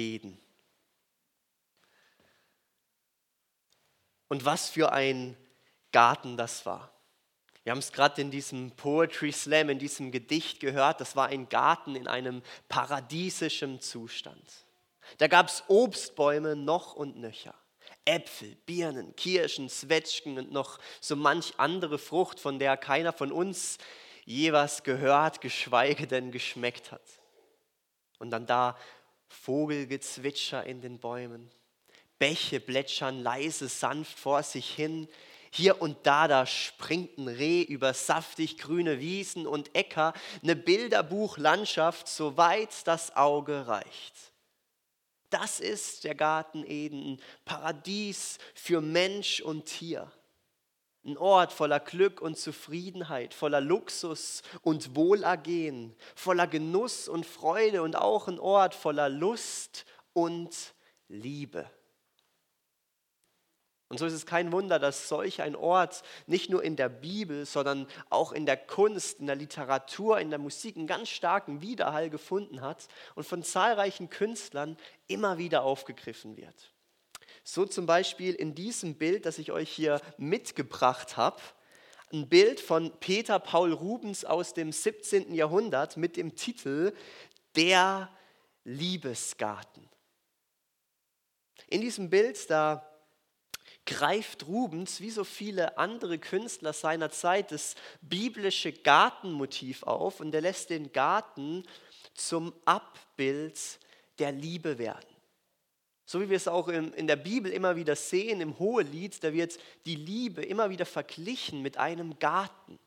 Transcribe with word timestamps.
Eden. 0.00 0.38
Und 4.28 4.44
was 4.44 4.70
für 4.70 4.92
ein 4.92 5.36
Garten 5.92 6.36
das 6.36 6.64
war. 6.66 6.92
Wir 7.62 7.72
haben 7.72 7.80
es 7.80 7.92
gerade 7.92 8.22
in 8.22 8.30
diesem 8.30 8.70
Poetry 8.72 9.32
Slam, 9.32 9.68
in 9.68 9.78
diesem 9.78 10.12
Gedicht 10.12 10.60
gehört, 10.60 11.00
das 11.00 11.16
war 11.16 11.28
ein 11.28 11.48
Garten 11.48 11.94
in 11.94 12.08
einem 12.08 12.42
paradiesischen 12.68 13.80
Zustand. 13.80 14.66
Da 15.18 15.26
gab 15.26 15.48
es 15.48 15.64
Obstbäume 15.68 16.56
noch 16.56 16.94
und 16.94 17.16
nöcher. 17.16 17.54
Äpfel, 18.04 18.56
Birnen, 18.66 19.14
Kirschen, 19.16 19.68
Zwetschgen 19.68 20.38
und 20.38 20.52
noch 20.52 20.78
so 21.00 21.16
manch 21.16 21.54
andere 21.58 21.98
Frucht, 21.98 22.40
von 22.40 22.58
der 22.58 22.76
keiner 22.76 23.12
von 23.12 23.30
uns 23.30 23.78
je 24.24 24.52
was 24.52 24.84
gehört, 24.84 25.40
geschweige 25.40 26.06
denn 26.06 26.30
geschmeckt 26.30 26.92
hat. 26.92 27.02
Und 28.18 28.30
dann 28.30 28.46
da 28.46 28.76
Vogelgezwitscher 29.30 30.64
in 30.66 30.80
den 30.80 30.98
Bäumen, 30.98 31.50
Bäche 32.18 32.60
plätschern 32.60 33.22
leise, 33.22 33.68
sanft 33.68 34.18
vor 34.18 34.42
sich 34.42 34.68
hin, 34.74 35.08
hier 35.52 35.80
und 35.80 35.98
da, 36.04 36.28
da 36.28 36.46
springt 36.46 37.16
ein 37.18 37.26
Reh 37.26 37.62
über 37.62 37.94
saftig 37.94 38.58
grüne 38.58 39.00
Wiesen 39.00 39.46
und 39.46 39.74
Äcker, 39.74 40.12
eine 40.42 40.54
Bilderbuchlandschaft, 40.54 42.06
soweit 42.06 42.86
das 42.86 43.16
Auge 43.16 43.66
reicht. 43.66 44.14
Das 45.30 45.60
ist 45.60 46.04
der 46.04 46.14
Garten 46.14 46.64
Eden, 46.66 47.14
ein 47.14 47.22
Paradies 47.44 48.38
für 48.54 48.80
Mensch 48.80 49.40
und 49.40 49.64
Tier. 49.64 50.10
Ein 51.04 51.16
Ort 51.16 51.52
voller 51.52 51.80
Glück 51.80 52.20
und 52.20 52.36
Zufriedenheit, 52.38 53.32
voller 53.32 53.60
Luxus 53.60 54.42
und 54.62 54.94
Wohlergehen, 54.94 55.96
voller 56.14 56.46
Genuss 56.46 57.08
und 57.08 57.24
Freude 57.24 57.82
und 57.82 57.96
auch 57.96 58.28
ein 58.28 58.38
Ort 58.38 58.74
voller 58.74 59.08
Lust 59.08 59.86
und 60.12 60.74
Liebe. 61.08 61.70
Und 63.90 63.98
so 63.98 64.06
ist 64.06 64.12
es 64.12 64.24
kein 64.24 64.52
Wunder, 64.52 64.78
dass 64.78 65.08
solch 65.08 65.42
ein 65.42 65.56
Ort 65.56 66.04
nicht 66.26 66.48
nur 66.48 66.62
in 66.62 66.76
der 66.76 66.88
Bibel, 66.88 67.44
sondern 67.44 67.88
auch 68.08 68.30
in 68.30 68.46
der 68.46 68.56
Kunst, 68.56 69.18
in 69.18 69.26
der 69.26 69.34
Literatur, 69.34 70.20
in 70.20 70.30
der 70.30 70.38
Musik 70.38 70.76
einen 70.76 70.86
ganz 70.86 71.08
starken 71.08 71.60
Widerhall 71.60 72.08
gefunden 72.08 72.60
hat 72.60 72.86
und 73.16 73.24
von 73.24 73.42
zahlreichen 73.42 74.08
Künstlern 74.08 74.76
immer 75.08 75.38
wieder 75.38 75.64
aufgegriffen 75.64 76.36
wird. 76.36 76.72
So 77.52 77.66
zum 77.66 77.84
Beispiel 77.84 78.34
in 78.34 78.54
diesem 78.54 78.94
Bild, 78.94 79.26
das 79.26 79.38
ich 79.38 79.50
euch 79.50 79.72
hier 79.72 80.00
mitgebracht 80.18 81.16
habe, 81.16 81.42
ein 82.12 82.28
Bild 82.28 82.60
von 82.60 82.92
Peter 83.00 83.40
Paul 83.40 83.72
Rubens 83.72 84.24
aus 84.24 84.54
dem 84.54 84.70
17. 84.70 85.34
Jahrhundert 85.34 85.96
mit 85.96 86.16
dem 86.16 86.36
Titel 86.36 86.92
Der 87.56 88.08
Liebesgarten. 88.62 89.88
In 91.66 91.80
diesem 91.80 92.08
Bild, 92.08 92.48
da 92.48 92.88
greift 93.84 94.46
Rubens, 94.46 95.00
wie 95.00 95.10
so 95.10 95.24
viele 95.24 95.76
andere 95.76 96.20
Künstler 96.20 96.72
seiner 96.72 97.10
Zeit, 97.10 97.50
das 97.50 97.74
biblische 98.00 98.72
Gartenmotiv 98.72 99.82
auf 99.82 100.20
und 100.20 100.32
er 100.36 100.42
lässt 100.42 100.70
den 100.70 100.92
Garten 100.92 101.64
zum 102.14 102.52
Abbild 102.64 103.58
der 104.20 104.30
Liebe 104.30 104.78
werden. 104.78 105.09
So 106.10 106.20
wie 106.20 106.28
wir 106.28 106.38
es 106.38 106.48
auch 106.48 106.66
in, 106.66 107.06
der 107.06 107.14
Bibel 107.14 107.52
immer 107.52 107.76
wieder 107.76 107.94
sehen, 107.94 108.40
im 108.40 108.58
Hohelied, 108.58 109.22
da 109.22 109.32
wird 109.32 109.56
die 109.86 109.94
Liebe 109.94 110.42
immer 110.42 110.68
wieder 110.68 110.84
verglichen 110.84 111.62
mit 111.62 111.76
einem 111.76 112.18
Garten. 112.18 112.80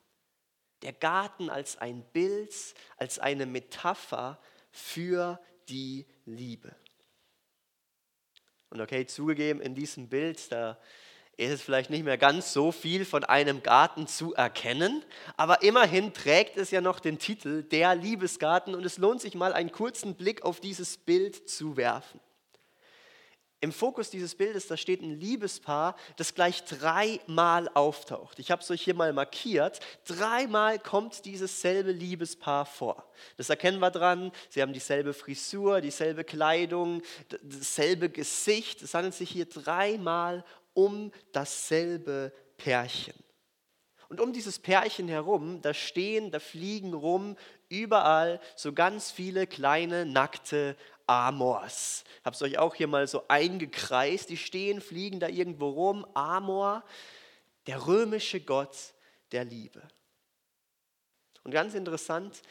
Der 0.82 0.92
Garten 0.92 1.50
als 1.50 1.78
ein 1.78 2.04
Bild, 2.12 2.54
als 2.98 3.20
eine 3.20 3.46
Metapher 3.46 4.42
für 4.72 5.40
die 5.70 6.06
Liebe. 6.26 6.76
Und 8.70 8.82
okay, 8.82 9.06
zugegeben, 9.06 9.62
in 9.62 9.74
diesem 9.74 10.10
Bild, 10.10 10.52
da 10.52 10.78
ist 11.38 11.52
es 11.52 11.62
vielleicht 11.62 11.92
nicht 11.92 12.04
mehr 12.04 12.18
ganz 12.18 12.52
so 12.52 12.74
viel 12.74 13.06
von 13.06 13.24
einem 13.24 13.64
Garten 13.64 14.06
zu 14.06 14.34
erkennen, 14.34 15.02
aber 15.38 15.62
immerhin 15.62 16.14
trägt 16.14 16.58
es 16.58 16.72
ja 16.72 16.82
noch 16.82 17.00
den 17.00 17.20
Titel 17.20 17.64
Der 17.64 17.96
Liebesgarten 17.96 18.76
und 18.76 18.86
es 18.86 18.98
lohnt 18.98 19.22
sich 19.22 19.34
mal 19.34 19.54
einen 19.54 19.72
kurzen 19.72 20.16
Blick 20.16 20.42
auf 20.42 20.60
dieses 20.60 20.98
Bild 20.98 21.48
zu 21.48 21.78
werfen. 21.78 22.20
Im 23.64 23.72
Fokus 23.72 24.10
dieses 24.10 24.36
Bildes, 24.36 24.68
da 24.68 24.76
steht 24.76 25.02
ein 25.02 25.18
Liebespaar, 25.22 25.96
das 26.18 26.36
gleich 26.36 26.66
dreimal 26.66 27.70
auftaucht. 27.76 28.38
Ich 28.40 28.52
habe 28.52 28.62
es 28.62 28.70
euch 28.70 28.82
hier 28.82 28.94
mal 28.94 29.14
markiert. 29.14 29.80
Dreimal 30.06 30.80
kommt 30.80 31.24
dieses 31.24 31.62
selbe 31.62 31.94
Liebespaar 31.94 32.66
vor. 32.66 33.10
Das 33.38 33.50
erkennen 33.50 33.80
wir 33.80 33.90
dran. 33.90 34.34
Sie 34.50 34.62
haben 34.62 34.74
dieselbe 34.74 35.14
Frisur, 35.14 35.80
dieselbe 35.80 36.26
Kleidung, 36.26 37.04
dasselbe 37.42 38.10
Gesicht. 38.10 38.82
Es 38.82 38.96
handelt 38.96 39.14
sich 39.14 39.30
hier 39.30 39.46
dreimal 39.46 40.44
um 40.74 41.14
dasselbe 41.32 42.34
Pärchen. 42.58 43.14
Und 44.10 44.20
um 44.20 44.34
dieses 44.34 44.60
Pärchen 44.60 45.08
herum, 45.08 45.62
da 45.62 45.74
stehen, 45.74 46.32
da 46.32 46.40
fliegen 46.40 46.94
rum 46.94 47.38
überall 47.70 48.40
so 48.56 48.74
ganz 48.74 49.10
viele 49.10 49.48
kleine 49.48 50.06
nackte 50.06 50.76
Amors. 51.08 52.04
Ich 52.20 52.26
habe 52.26 52.36
es 52.36 52.42
euch 52.42 52.58
auch 52.58 52.76
hier 52.76 52.88
mal 52.88 53.08
so 53.08 53.28
eingekreist. 53.28 54.30
Die 54.30 54.38
stehen, 54.38 54.82
fliegen 54.82 55.20
da 55.20 55.28
irgendwo 55.28 55.70
rum. 55.70 56.06
Amor, 56.14 56.84
der 57.68 57.88
römische 57.88 58.42
Gott 58.42 58.94
der 59.32 59.46
Liebe. 59.46 59.82
Und 61.44 61.52
ganz 61.52 61.74
interessant, 61.74 62.42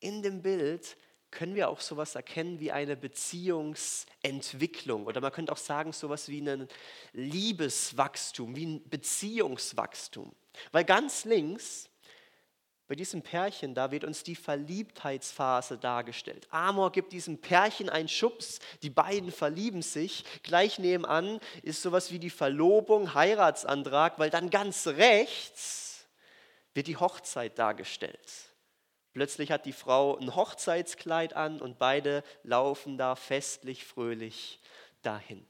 in 0.00 0.22
dem 0.22 0.42
Bild 0.42 0.96
können 1.30 1.54
wir 1.54 1.68
auch 1.68 1.80
sowas 1.80 2.14
erkennen 2.14 2.58
wie 2.60 2.72
eine 2.72 2.96
Beziehungsentwicklung 2.96 5.04
oder 5.06 5.20
man 5.20 5.32
könnte 5.32 5.52
auch 5.52 5.58
sagen 5.58 5.92
sowas 5.92 6.28
wie 6.28 6.40
ein 6.40 6.66
Liebeswachstum, 7.12 8.56
wie 8.56 8.64
ein 8.66 8.88
Beziehungswachstum. 8.88 10.34
Weil 10.72 10.84
ganz 10.84 11.26
links 11.26 11.87
bei 12.88 12.94
diesem 12.94 13.20
Pärchen, 13.20 13.74
da 13.74 13.90
wird 13.90 14.04
uns 14.04 14.22
die 14.22 14.34
Verliebtheitsphase 14.34 15.76
dargestellt. 15.76 16.48
Amor 16.50 16.90
gibt 16.90 17.12
diesem 17.12 17.38
Pärchen 17.38 17.90
einen 17.90 18.08
Schubs, 18.08 18.60
die 18.82 18.88
beiden 18.88 19.30
verlieben 19.30 19.82
sich. 19.82 20.24
Gleich 20.42 20.78
nebenan 20.78 21.38
ist 21.62 21.82
sowas 21.82 22.10
wie 22.10 22.18
die 22.18 22.30
Verlobung, 22.30 23.12
Heiratsantrag, 23.12 24.18
weil 24.18 24.30
dann 24.30 24.48
ganz 24.48 24.86
rechts 24.86 26.06
wird 26.72 26.86
die 26.86 26.96
Hochzeit 26.96 27.58
dargestellt. 27.58 28.48
Plötzlich 29.12 29.50
hat 29.50 29.66
die 29.66 29.72
Frau 29.74 30.16
ein 30.16 30.34
Hochzeitskleid 30.34 31.34
an 31.34 31.60
und 31.60 31.78
beide 31.78 32.24
laufen 32.42 32.96
da 32.96 33.16
festlich, 33.16 33.84
fröhlich 33.84 34.60
dahin. 35.02 35.46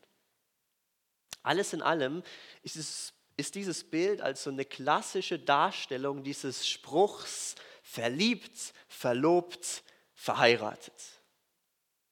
Alles 1.45 1.73
in 1.73 1.83
allem 1.83 2.25
ist 2.63 2.77
es 2.77 3.13
ist 3.39 3.55
dieses 3.55 3.85
Bild 3.85 4.21
als 4.21 4.43
so 4.43 4.51
eine 4.51 4.65
klassische 4.65 5.39
Darstellung 5.39 6.23
dieses 6.25 6.69
Spruchs 6.69 7.55
verliebt, 7.83 8.75
verlobt, 8.89 9.83
verheiratet. 10.13 10.93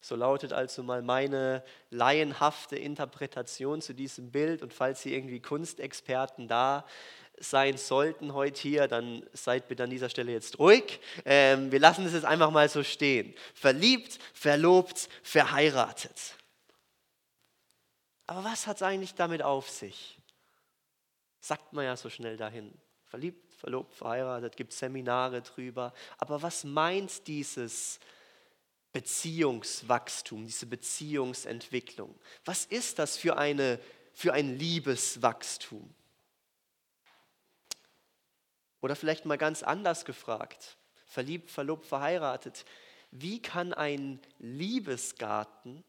So 0.01 0.15
lautet 0.15 0.53
also 0.53 0.85
mal 0.85 1.03
meine 1.03 1.65
laienhafte 1.91 2.77
Interpretation 2.77 3.83
zu 3.83 3.93
diesem 3.93 4.31
Bild. 4.31 4.63
Und 4.63 4.73
falls 4.73 5.03
Sie 5.03 5.13
irgendwie 5.13 5.41
Kunstexperten 5.41 6.47
da 6.47 6.87
sein 7.39 7.77
sollten 7.77 8.33
heute 8.33 8.63
hier, 8.63 8.87
dann 8.87 9.27
seid 9.33 9.67
bitte 9.67 9.83
an 9.83 9.91
dieser 9.91 10.09
Stelle 10.09 10.31
jetzt 10.31 10.61
ruhig. 10.61 11.01
Ähm, 11.25 11.73
wir 11.73 11.81
lassen 11.81 12.07
es 12.07 12.13
jetzt 12.13 12.25
einfach 12.25 12.53
mal 12.53 12.69
so 12.69 12.85
stehen. 12.85 13.35
Verliebt, 13.53 14.21
verlobt, 14.33 15.09
verheiratet. 15.25 16.37
Aber 18.29 18.45
was 18.45 18.69
hat 18.69 18.77
es 18.77 18.83
eigentlich 18.83 19.15
damit 19.15 19.43
auf 19.43 19.69
sich? 19.69 20.16
Sagt 21.47 21.73
man 21.73 21.85
ja 21.85 21.97
so 21.97 22.11
schnell 22.11 22.37
dahin. 22.37 22.73
Verliebt, 23.05 23.55
verlobt, 23.55 23.95
verheiratet, 23.95 24.57
gibt 24.57 24.73
Seminare 24.73 25.43
drüber. 25.43 25.93
Aber 26.19 26.43
was 26.43 26.65
meint 26.65 27.27
dieses 27.29 28.01
Beziehungswachstum, 28.93 30.45
diese 30.45 30.67
Beziehungsentwicklung? 30.67 32.19
Was 32.45 32.65
ist 32.65 32.99
das 32.99 33.17
für, 33.17 33.37
eine, 33.37 33.79
für 34.13 34.33
ein 34.33 34.59
Liebeswachstum? 34.59 35.95
Oder 38.81 38.97
vielleicht 38.97 39.25
mal 39.25 39.39
ganz 39.39 39.63
anders 39.63 40.05
gefragt, 40.05 40.77
verliebt, 41.07 41.51
verlobt, 41.51 41.87
verheiratet. 41.87 42.65
Wie 43.13 43.41
kann 43.41 43.73
ein 43.73 44.21
Liebesgarten, 44.39 45.85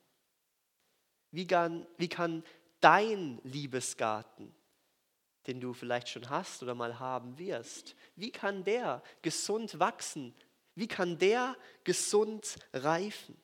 wie 1.31 1.47
kann, 1.47 1.87
wie 1.97 2.09
kann 2.09 2.43
dein 2.79 3.39
Liebesgarten 3.43 4.55
den 5.47 5.59
du 5.59 5.73
vielleicht 5.73 6.09
schon 6.09 6.29
hast 6.29 6.61
oder 6.61 6.75
mal 6.75 6.99
haben 6.99 7.37
wirst? 7.37 7.95
Wie 8.15 8.31
kann 8.31 8.63
der 8.63 9.01
gesund 9.21 9.79
wachsen? 9.79 10.35
Wie 10.75 10.87
kann 10.87 11.17
der 11.17 11.55
gesund 11.83 12.57
reifen? 12.73 13.35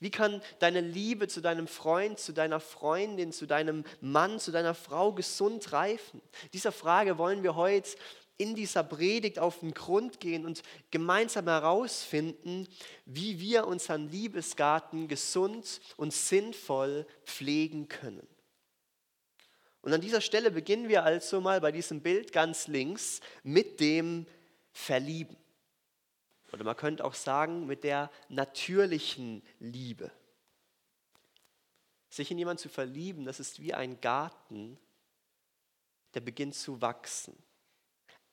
Wie 0.00 0.10
kann 0.10 0.40
deine 0.58 0.80
Liebe 0.80 1.28
zu 1.28 1.42
deinem 1.42 1.68
Freund, 1.68 2.18
zu 2.18 2.32
deiner 2.32 2.58
Freundin, 2.58 3.32
zu 3.32 3.46
deinem 3.46 3.84
Mann, 4.00 4.40
zu 4.40 4.50
deiner 4.50 4.74
Frau 4.74 5.12
gesund 5.12 5.72
reifen? 5.72 6.22
Dieser 6.54 6.72
Frage 6.72 7.18
wollen 7.18 7.42
wir 7.42 7.54
heute 7.54 7.90
in 8.38 8.54
dieser 8.54 8.82
Predigt 8.82 9.38
auf 9.38 9.60
den 9.60 9.74
Grund 9.74 10.18
gehen 10.18 10.46
und 10.46 10.62
gemeinsam 10.90 11.46
herausfinden, 11.46 12.66
wie 13.04 13.38
wir 13.38 13.66
unseren 13.66 14.08
Liebesgarten 14.08 15.08
gesund 15.08 15.82
und 15.98 16.14
sinnvoll 16.14 17.06
pflegen 17.26 17.88
können. 17.88 18.26
Und 19.82 19.92
an 19.92 20.00
dieser 20.00 20.20
Stelle 20.20 20.50
beginnen 20.50 20.88
wir 20.88 21.04
also 21.04 21.40
mal 21.40 21.60
bei 21.60 21.72
diesem 21.72 22.02
Bild 22.02 22.32
ganz 22.32 22.66
links 22.66 23.20
mit 23.42 23.80
dem 23.80 24.26
Verlieben. 24.72 25.36
Oder 26.52 26.64
man 26.64 26.76
könnte 26.76 27.04
auch 27.04 27.14
sagen, 27.14 27.66
mit 27.66 27.84
der 27.84 28.10
natürlichen 28.28 29.42
Liebe. 29.58 30.10
Sich 32.08 32.30
in 32.30 32.38
jemanden 32.38 32.60
zu 32.60 32.68
verlieben, 32.68 33.24
das 33.24 33.40
ist 33.40 33.60
wie 33.60 33.72
ein 33.72 34.00
Garten, 34.00 34.78
der 36.14 36.20
beginnt 36.20 36.56
zu 36.56 36.80
wachsen. 36.80 37.36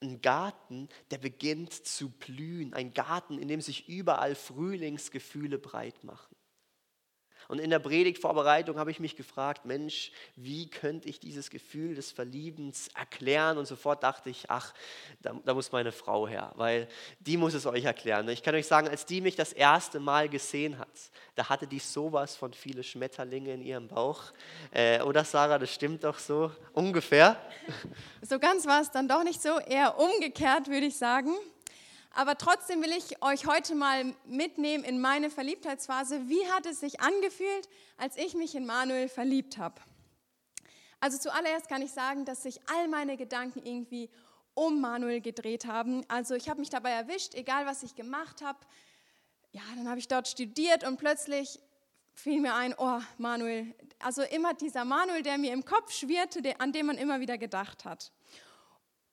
Ein 0.00 0.20
Garten, 0.20 0.88
der 1.10 1.18
beginnt 1.18 1.72
zu 1.72 2.10
blühen. 2.10 2.74
Ein 2.74 2.92
Garten, 2.92 3.38
in 3.38 3.48
dem 3.48 3.60
sich 3.60 3.88
überall 3.88 4.34
Frühlingsgefühle 4.34 5.58
breit 5.58 6.04
machen. 6.04 6.34
Und 7.48 7.60
in 7.60 7.70
der 7.70 7.78
Predigtvorbereitung 7.78 8.78
habe 8.78 8.90
ich 8.90 9.00
mich 9.00 9.16
gefragt, 9.16 9.64
Mensch, 9.64 10.12
wie 10.36 10.68
könnte 10.68 11.08
ich 11.08 11.18
dieses 11.18 11.48
Gefühl 11.48 11.94
des 11.94 12.12
Verliebens 12.12 12.88
erklären? 12.94 13.56
Und 13.56 13.64
sofort 13.64 14.02
dachte 14.02 14.28
ich, 14.28 14.50
ach, 14.50 14.74
da, 15.22 15.32
da, 15.44 15.54
muss 15.54 15.72
meine 15.72 15.90
Frau 15.90 16.28
her, 16.28 16.52
weil 16.56 16.88
die 17.20 17.38
muss 17.38 17.54
es 17.54 17.64
euch 17.64 17.84
erklären. 17.84 18.28
Ich 18.28 18.42
kann 18.42 18.54
euch 18.54 18.66
sagen, 18.66 18.86
als 18.86 19.06
die 19.06 19.22
mich 19.22 19.34
das 19.34 19.54
erste 19.54 19.98
Mal 19.98 20.28
gesehen 20.28 20.78
hat, 20.78 20.88
da 21.36 21.48
hatte 21.48 21.66
die 21.66 21.78
sowas 21.78 22.36
von 22.36 22.52
viele 22.52 22.82
Schmetterlinge 22.82 23.54
in 23.54 23.62
ihrem 23.62 23.88
Bauch. 23.88 24.24
Äh, 24.70 25.00
oder 25.00 25.24
Sarah, 25.24 25.58
das 25.58 25.72
stimmt 25.72 26.04
doch 26.04 26.18
so 26.18 26.52
ungefähr? 26.74 27.40
So 28.20 28.38
ganz 28.38 28.66
war 28.66 28.82
es 28.82 28.90
dann 28.90 29.08
doch 29.08 29.24
nicht 29.24 29.40
so, 29.40 29.58
eher 29.58 29.98
umgekehrt 29.98 30.68
würde 30.68 30.86
ich 30.86 30.98
sagen. 30.98 31.30
Aber 32.10 32.36
trotzdem 32.36 32.82
will 32.82 32.92
ich 32.92 33.22
euch 33.22 33.46
heute 33.46 33.74
mal 33.74 34.14
mitnehmen 34.24 34.84
in 34.84 35.00
meine 35.00 35.30
Verliebtheitsphase. 35.30 36.28
Wie 36.28 36.46
hat 36.50 36.66
es 36.66 36.80
sich 36.80 37.00
angefühlt, 37.00 37.68
als 37.96 38.16
ich 38.16 38.34
mich 38.34 38.54
in 38.54 38.66
Manuel 38.66 39.08
verliebt 39.08 39.58
habe? 39.58 39.80
Also 41.00 41.18
zuallererst 41.18 41.68
kann 41.68 41.82
ich 41.82 41.92
sagen, 41.92 42.24
dass 42.24 42.42
sich 42.42 42.60
all 42.68 42.88
meine 42.88 43.16
Gedanken 43.16 43.64
irgendwie 43.64 44.10
um 44.54 44.80
Manuel 44.80 45.20
gedreht 45.20 45.66
haben. 45.66 46.04
Also 46.08 46.34
ich 46.34 46.48
habe 46.48 46.58
mich 46.58 46.70
dabei 46.70 46.90
erwischt, 46.90 47.34
egal 47.34 47.66
was 47.66 47.84
ich 47.84 47.94
gemacht 47.94 48.42
habe. 48.42 48.58
Ja, 49.52 49.62
dann 49.76 49.88
habe 49.88 50.00
ich 50.00 50.08
dort 50.08 50.26
studiert 50.26 50.82
und 50.84 50.96
plötzlich 50.96 51.60
fiel 52.12 52.40
mir 52.40 52.54
ein, 52.54 52.74
oh 52.76 53.00
Manuel, 53.18 53.72
also 54.00 54.22
immer 54.22 54.54
dieser 54.54 54.84
Manuel, 54.84 55.22
der 55.22 55.38
mir 55.38 55.52
im 55.52 55.64
Kopf 55.64 55.92
schwirrte, 55.92 56.42
an 56.58 56.72
den 56.72 56.86
man 56.86 56.98
immer 56.98 57.20
wieder 57.20 57.38
gedacht 57.38 57.84
hat. 57.84 58.10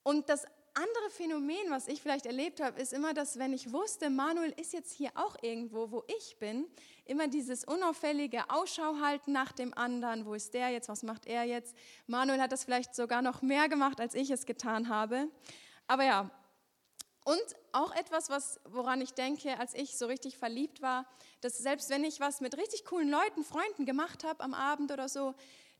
Und 0.01 0.27
das 0.29 0.45
andere 0.75 1.09
Phänomen, 1.09 1.69
was 1.69 1.87
ich 1.87 2.01
vielleicht 2.01 2.25
erlebt 2.25 2.61
habe, 2.61 2.79
ist 2.79 2.93
immer, 2.93 3.13
dass 3.13 3.39
wenn 3.39 3.53
ich 3.53 3.71
wusste, 3.71 4.09
Manuel 4.09 4.53
ist 4.59 4.73
jetzt 4.73 4.93
hier 4.93 5.11
auch 5.15 5.35
irgendwo, 5.41 5.91
wo 5.91 6.03
ich 6.07 6.37
bin, 6.37 6.67
immer 7.05 7.27
dieses 7.27 7.63
unauffällige 7.63 8.49
Ausschau 8.49 8.99
halten 9.01 9.31
nach 9.31 9.51
dem 9.51 9.73
anderen, 9.73 10.25
wo 10.25 10.33
ist 10.33 10.53
der 10.53 10.69
jetzt, 10.69 10.89
was 10.89 11.03
macht 11.03 11.27
er 11.27 11.43
jetzt. 11.43 11.75
Manuel 12.07 12.41
hat 12.41 12.51
das 12.51 12.65
vielleicht 12.65 12.95
sogar 12.95 13.21
noch 13.21 13.41
mehr 13.41 13.69
gemacht, 13.69 13.99
als 13.99 14.15
ich 14.15 14.29
es 14.29 14.45
getan 14.45 14.89
habe. 14.89 15.29
Aber 15.87 16.03
ja, 16.03 16.29
und 17.23 17.43
auch 17.71 17.95
etwas, 17.95 18.29
was, 18.29 18.59
woran 18.65 19.01
ich 19.01 19.13
denke, 19.13 19.57
als 19.59 19.73
ich 19.73 19.97
so 19.97 20.05
richtig 20.05 20.37
verliebt 20.37 20.81
war, 20.81 21.07
dass 21.41 21.57
selbst 21.57 21.89
wenn 21.89 22.03
ich 22.03 22.19
was 22.19 22.41
mit 22.41 22.55
richtig 22.57 22.85
coolen 22.85 23.09
Leuten, 23.09 23.43
Freunden 23.43 23.85
gemacht 23.85 24.23
habe 24.23 24.43
am 24.43 24.53
Abend 24.53 24.91
oder 24.91 25.09
so, 25.09 25.33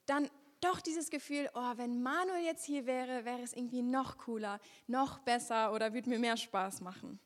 dann 0.08 0.30
doch 0.62 0.82
dieses 0.82 1.10
Gefühl, 1.10 1.50
oh, 1.54 1.72
wenn 1.76 2.02
Manuel 2.02 2.44
jetzt 2.44 2.66
hier 2.66 2.86
wäre, 2.86 3.26
wäre 3.26 3.42
es 3.42 3.54
irgendwie 3.54 3.82
noch 3.82 4.18
cooler, 4.18 4.60
noch 4.88 5.20
besser 5.20 5.74
oder 5.74 5.94
würde 5.94 6.10
mir 6.10 6.20
mehr 6.20 6.38
Spaß 6.38 6.82
machen. 6.82 7.20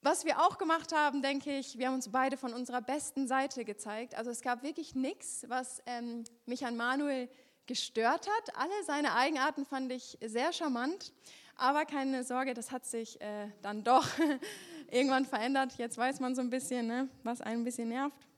Was 0.00 0.26
wir 0.26 0.38
auch 0.42 0.58
gemacht 0.58 0.92
haben, 0.92 1.22
denke 1.22 1.56
ich, 1.56 1.78
wir 1.78 1.86
haben 1.86 1.94
uns 1.94 2.10
beide 2.10 2.36
von 2.36 2.52
unserer 2.52 2.82
besten 2.82 3.26
Seite 3.26 3.64
gezeigt. 3.64 4.14
Also 4.14 4.30
es 4.30 4.42
gab 4.42 4.62
wirklich 4.62 4.94
nichts, 4.94 5.46
was 5.48 5.82
ähm, 5.86 6.24
mich 6.44 6.66
an 6.66 6.76
Manuel 6.76 7.30
gestört 7.66 8.28
hat. 8.28 8.56
Alle 8.56 8.84
seine 8.86 9.14
Eigenarten 9.14 9.64
fand 9.64 9.90
ich 9.90 10.18
sehr 10.22 10.52
charmant. 10.52 11.14
Aber 11.56 11.86
keine 11.86 12.24
Sorge, 12.24 12.52
das 12.52 12.70
hat 12.70 12.84
sich 12.84 13.18
äh, 13.20 13.48
dann 13.62 13.82
doch 13.82 14.06
irgendwann 14.90 15.24
verändert. 15.24 15.78
Jetzt 15.78 15.96
weiß 15.96 16.20
man 16.20 16.34
so 16.34 16.42
ein 16.42 16.50
bisschen, 16.50 16.86
ne, 16.86 17.08
was 17.22 17.40
einen 17.40 17.62
ein 17.62 17.64
bisschen 17.64 17.88
nervt. 17.88 18.28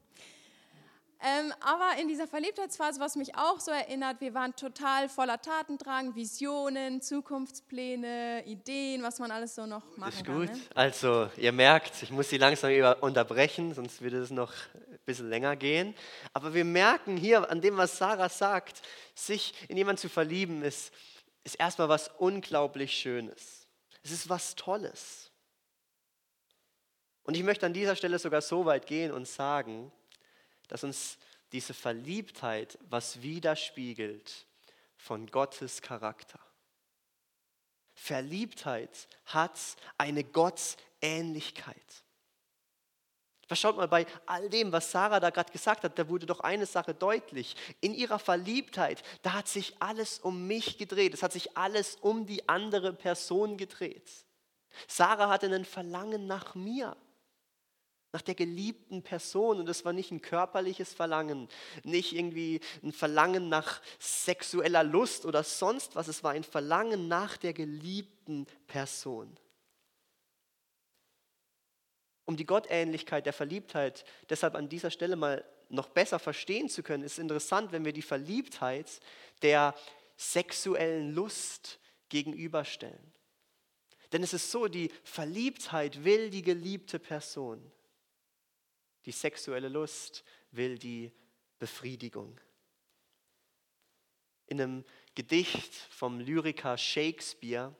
Ähm, 1.22 1.52
aber 1.60 1.98
in 2.00 2.08
dieser 2.08 2.26
Verliebtheitsphase, 2.26 3.00
was 3.00 3.16
mich 3.16 3.34
auch 3.36 3.58
so 3.58 3.70
erinnert, 3.70 4.20
wir 4.20 4.34
waren 4.34 4.54
total 4.54 5.08
voller 5.08 5.40
Tatendrang, 5.40 6.14
Visionen, 6.14 7.00
Zukunftspläne, 7.00 8.44
Ideen, 8.44 9.02
was 9.02 9.18
man 9.18 9.30
alles 9.30 9.54
so 9.54 9.64
noch 9.64 9.96
machen 9.96 10.12
ist 10.12 10.26
gut. 10.26 10.48
Kann, 10.48 10.58
ne? 10.58 10.64
Also 10.74 11.30
ihr 11.38 11.52
merkt, 11.52 12.02
ich 12.02 12.10
muss 12.10 12.28
Sie 12.28 12.36
langsam 12.36 12.70
unterbrechen, 13.00 13.72
sonst 13.72 14.02
würde 14.02 14.18
es 14.18 14.30
noch 14.30 14.52
ein 14.74 14.98
bisschen 15.06 15.30
länger 15.30 15.56
gehen. 15.56 15.94
Aber 16.34 16.52
wir 16.52 16.66
merken 16.66 17.16
hier 17.16 17.50
an 17.50 17.62
dem, 17.62 17.78
was 17.78 17.96
Sarah 17.96 18.28
sagt, 18.28 18.82
sich 19.14 19.54
in 19.68 19.78
jemanden 19.78 20.00
zu 20.00 20.10
verlieben, 20.10 20.62
ist, 20.62 20.92
ist 21.44 21.54
erstmal 21.54 21.88
was 21.88 22.10
unglaublich 22.18 22.92
Schönes. 22.92 23.66
Es 24.02 24.12
ist 24.12 24.28
was 24.28 24.54
Tolles. 24.54 25.30
Und 27.22 27.36
ich 27.36 27.42
möchte 27.42 27.66
an 27.66 27.72
dieser 27.72 27.96
Stelle 27.96 28.18
sogar 28.18 28.42
so 28.42 28.66
weit 28.66 28.86
gehen 28.86 29.10
und 29.10 29.26
sagen, 29.26 29.90
dass 30.68 30.84
uns 30.84 31.18
diese 31.52 31.74
Verliebtheit 31.74 32.78
was 32.88 33.22
widerspiegelt 33.22 34.46
von 34.96 35.26
Gottes 35.26 35.82
Charakter. 35.82 36.40
Verliebtheit 37.94 39.08
hat 39.24 39.58
eine 39.96 40.24
Gottähnlichkeit. 40.24 42.04
Schaut 43.52 43.76
mal, 43.76 43.86
bei 43.86 44.06
all 44.26 44.50
dem, 44.50 44.72
was 44.72 44.90
Sarah 44.90 45.20
da 45.20 45.30
gerade 45.30 45.52
gesagt 45.52 45.84
hat, 45.84 45.96
da 45.96 46.08
wurde 46.08 46.26
doch 46.26 46.40
eine 46.40 46.66
Sache 46.66 46.94
deutlich. 46.94 47.54
In 47.80 47.94
ihrer 47.94 48.18
Verliebtheit, 48.18 49.04
da 49.22 49.34
hat 49.34 49.46
sich 49.46 49.80
alles 49.80 50.18
um 50.18 50.48
mich 50.48 50.78
gedreht. 50.78 51.14
Es 51.14 51.22
hat 51.22 51.32
sich 51.32 51.56
alles 51.56 51.94
um 51.96 52.26
die 52.26 52.48
andere 52.48 52.92
Person 52.92 53.56
gedreht. 53.56 54.10
Sarah 54.88 55.28
hatte 55.28 55.46
ein 55.46 55.64
Verlangen 55.64 56.26
nach 56.26 56.56
mir 56.56 56.96
nach 58.16 58.22
der 58.22 58.34
geliebten 58.34 59.02
Person. 59.02 59.60
Und 59.60 59.68
es 59.68 59.84
war 59.84 59.92
nicht 59.92 60.10
ein 60.10 60.22
körperliches 60.22 60.94
Verlangen, 60.94 61.50
nicht 61.84 62.14
irgendwie 62.14 62.60
ein 62.82 62.92
Verlangen 62.92 63.50
nach 63.50 63.82
sexueller 63.98 64.82
Lust 64.82 65.26
oder 65.26 65.44
sonst 65.44 65.96
was. 65.96 66.08
Es 66.08 66.24
war 66.24 66.30
ein 66.30 66.42
Verlangen 66.42 67.08
nach 67.08 67.36
der 67.36 67.52
geliebten 67.52 68.46
Person. 68.68 69.36
Um 72.24 72.38
die 72.38 72.46
Gottähnlichkeit 72.46 73.26
der 73.26 73.34
Verliebtheit 73.34 74.06
deshalb 74.30 74.54
an 74.54 74.70
dieser 74.70 74.90
Stelle 74.90 75.16
mal 75.16 75.44
noch 75.68 75.90
besser 75.90 76.18
verstehen 76.18 76.70
zu 76.70 76.82
können, 76.82 77.02
ist 77.02 77.18
interessant, 77.18 77.70
wenn 77.70 77.84
wir 77.84 77.92
die 77.92 78.00
Verliebtheit 78.00 78.98
der 79.42 79.74
sexuellen 80.16 81.12
Lust 81.12 81.78
gegenüberstellen. 82.08 83.12
Denn 84.10 84.22
es 84.22 84.32
ist 84.32 84.50
so, 84.50 84.68
die 84.68 84.90
Verliebtheit 85.04 86.02
will 86.02 86.30
die 86.30 86.42
geliebte 86.42 86.98
Person. 86.98 87.60
Die 89.06 89.12
sexuelle 89.12 89.68
Lust 89.68 90.24
will 90.50 90.78
die 90.78 91.12
Befriedigung. 91.58 92.38
In 94.46 94.60
einem 94.60 94.84
Gedicht 95.14 95.74
vom 95.74 96.20
Lyriker 96.20 96.76
Shakespeare 96.76 97.74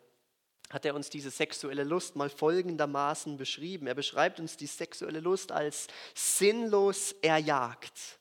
hat 0.70 0.84
er 0.84 0.94
uns 0.94 1.10
diese 1.10 1.30
sexuelle 1.30 1.84
Lust 1.84 2.16
mal 2.16 2.28
folgendermaßen 2.28 3.36
beschrieben. 3.36 3.86
Er 3.86 3.94
beschreibt 3.94 4.40
uns 4.40 4.56
die 4.56 4.66
sexuelle 4.66 5.20
Lust 5.20 5.52
als 5.52 5.86
sinnlos 6.14 7.12
erjagt 7.22 8.18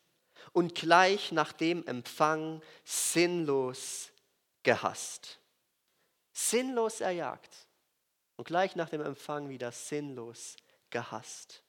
und 0.52 0.76
gleich 0.76 1.32
nach 1.32 1.54
dem 1.54 1.86
Empfang 1.88 2.62
sinnlos 2.84 4.12
gehasst. 4.64 5.40
Sinnlos 6.34 7.02
erjagt 7.02 7.68
und 8.36 8.46
gleich 8.46 8.76
nach 8.76 8.90
dem 8.90 9.02
Empfang 9.02 9.50
wieder 9.50 9.72
sinnlos 9.72 10.56
gehasst. 10.90 11.65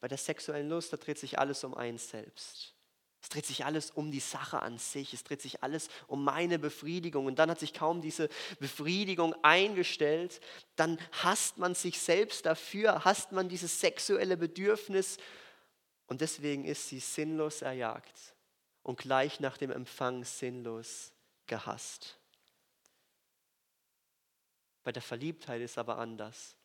Bei 0.00 0.08
der 0.08 0.18
sexuellen 0.18 0.68
Lust, 0.68 0.92
da 0.92 0.96
dreht 0.96 1.18
sich 1.18 1.38
alles 1.38 1.64
um 1.64 1.74
eins 1.74 2.10
selbst. 2.10 2.74
Es 3.22 3.30
dreht 3.30 3.46
sich 3.46 3.64
alles 3.64 3.90
um 3.90 4.12
die 4.12 4.20
Sache 4.20 4.62
an 4.62 4.78
sich. 4.78 5.12
Es 5.12 5.24
dreht 5.24 5.42
sich 5.42 5.64
alles 5.64 5.88
um 6.06 6.22
meine 6.22 6.60
Befriedigung. 6.60 7.26
Und 7.26 7.40
dann 7.40 7.50
hat 7.50 7.58
sich 7.58 7.74
kaum 7.74 8.00
diese 8.00 8.28
Befriedigung 8.60 9.34
eingestellt. 9.42 10.40
Dann 10.76 10.98
hasst 11.10 11.58
man 11.58 11.74
sich 11.74 11.98
selbst 11.98 12.46
dafür, 12.46 13.04
hasst 13.04 13.32
man 13.32 13.48
dieses 13.48 13.80
sexuelle 13.80 14.36
Bedürfnis. 14.36 15.16
Und 16.06 16.20
deswegen 16.20 16.64
ist 16.64 16.88
sie 16.88 17.00
sinnlos 17.00 17.62
erjagt 17.62 18.36
und 18.84 18.98
gleich 18.98 19.40
nach 19.40 19.56
dem 19.58 19.72
Empfang 19.72 20.22
sinnlos 20.22 21.12
gehasst. 21.46 22.20
Bei 24.84 24.92
der 24.92 25.02
Verliebtheit 25.02 25.62
ist 25.62 25.78
aber 25.78 25.98
anders. 25.98 26.56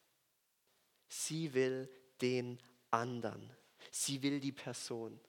Sie 1.07 1.55
will 1.55 1.89
den 2.21 2.59
anderen. 2.91 3.51
Sie 3.91 4.21
will 4.21 4.39
die 4.39 4.51
Person. 4.51 5.19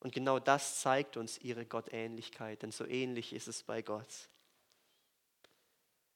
Und 0.00 0.12
genau 0.12 0.38
das 0.38 0.80
zeigt 0.80 1.16
uns 1.16 1.38
ihre 1.38 1.66
Gottähnlichkeit, 1.66 2.62
denn 2.62 2.72
so 2.72 2.86
ähnlich 2.86 3.32
ist 3.32 3.48
es 3.48 3.62
bei 3.62 3.82
Gott. 3.82 4.30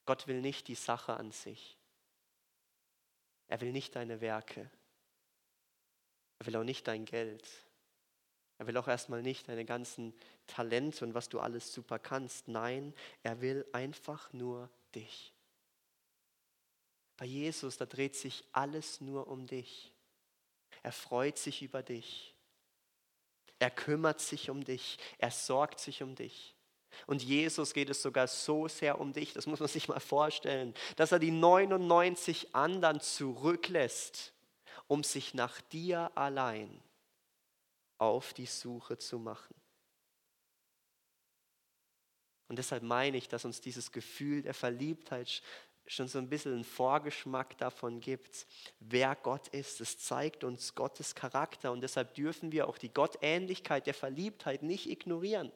Gott 0.07 0.27
will 0.27 0.41
nicht 0.41 0.69
die 0.69 0.75
Sache 0.75 1.15
an 1.15 1.33
sich. 1.33 1.79
Er 3.49 3.61
will 3.61 3.73
nicht 3.73 3.95
deine 3.95 4.21
Werke. 4.21 4.71
Er 6.39 6.47
will 6.47 6.57
auch 6.57 6.65
nicht 6.65 6.89
dein 6.89 7.05
Geld. 7.05 7.47
Er 8.59 8.67
will 8.67 8.77
auch 8.77 8.89
erstmal 8.89 9.23
nicht 9.23 9.49
deine 9.49 9.65
ganzen 9.65 10.15
Talente 10.47 11.05
und 11.05 11.15
was 11.15 11.29
du 11.29 11.41
alles 11.41 11.73
super 11.73 11.99
kannst. 11.99 12.49
Nein, 12.49 12.95
er 13.23 13.41
will 13.41 13.67
einfach 13.73 14.33
nur 14.33 14.71
dich. 14.95 15.35
Bei 17.17 17.27
Jesus, 17.27 17.77
da 17.77 17.87
dreht 17.87 18.17
sich 18.17 18.45
alles 18.53 19.01
nur 19.01 19.27
um 19.29 19.47
dich. 19.47 19.94
Er 20.83 20.93
freut 20.93 21.39
sich 21.39 21.63
über 21.63 21.83
dich. 21.83 22.35
Er 23.59 23.71
kümmert 23.71 24.21
sich 24.21 24.51
um 24.51 24.65
dich. 24.65 24.99
Er 25.19 25.31
sorgt 25.31 25.81
sich 25.81 26.03
um 26.03 26.15
dich. 26.15 26.55
Und 27.07 27.23
Jesus 27.23 27.75
geht 27.75 27.91
es 27.91 28.03
sogar 28.03 28.29
so 28.29 28.69
sehr 28.69 29.01
um 29.01 29.13
dich, 29.13 29.33
das 29.33 29.47
muss 29.47 29.61
man 29.61 29.69
sich 29.69 29.89
mal 29.89 30.01
vorstellen, 30.01 30.75
dass 30.97 31.13
er 31.13 31.19
die 31.19 31.31
99 31.31 32.55
anderen 32.55 33.01
zurücklässt, 33.01 34.33
um 34.87 35.03
sich 35.03 35.35
nach 35.35 35.61
dir 35.61 36.11
allein 36.15 36.83
auf 37.99 38.33
die 38.33 38.47
Suche 38.47 38.99
zu 38.99 39.19
machen. 39.19 39.55
Und 42.49 42.59
deshalb 42.59 42.83
meine 42.83 43.17
ich, 43.17 43.29
dass 43.29 43.45
uns 43.45 43.61
dieses 43.61 43.91
Gefühl 43.91 44.43
der 44.43 44.55
Verliebtheit 44.55 45.43
schon 45.87 46.09
so 46.09 46.19
ein 46.19 46.29
bisschen 46.29 46.55
einen 46.55 46.65
Vorgeschmack 46.65 47.59
davon 47.59 48.01
gibt, 48.01 48.47
wer 48.81 49.15
Gott 49.17 49.49
ist. 49.49 49.81
Es 49.81 49.99
zeigt 49.99 50.45
uns 50.45 50.75
Gottes 50.75 51.15
Charakter 51.15 51.73
und 51.73 51.83
deshalb 51.83 52.15
dürfen 52.15 52.53
wir 52.53 52.69
auch 52.69 52.79
die 52.79 52.93
Gottähnlichkeit 52.93 53.87
der 53.87 53.95
Verliebtheit 53.95 54.63
nicht 54.63 54.89
ignorieren. 54.89 55.53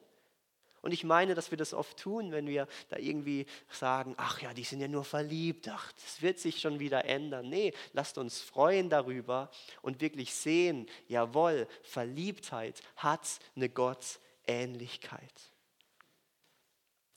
Und 0.81 0.93
ich 0.93 1.03
meine, 1.03 1.35
dass 1.35 1.51
wir 1.51 1.57
das 1.57 1.73
oft 1.73 1.97
tun, 1.97 2.31
wenn 2.31 2.47
wir 2.47 2.67
da 2.87 2.97
irgendwie 2.97 3.45
sagen, 3.69 4.13
ach 4.17 4.41
ja, 4.41 4.53
die 4.53 4.63
sind 4.63 4.79
ja 4.79 4.87
nur 4.87 5.03
verliebt, 5.03 5.67
ach, 5.67 5.91
das 5.91 6.21
wird 6.21 6.39
sich 6.39 6.61
schon 6.61 6.79
wieder 6.79 7.05
ändern. 7.05 7.49
Nee, 7.49 7.73
lasst 7.91 8.17
uns 8.17 8.39
freuen 8.39 8.89
darüber 8.89 9.51
und 9.81 9.99
wirklich 9.99 10.33
sehen, 10.33 10.87
jawohl, 11.07 11.67
Verliebtheit 11.81 12.81
hat 12.95 13.27
eine 13.55 13.67
Gottähnlichkeit. 13.67 15.33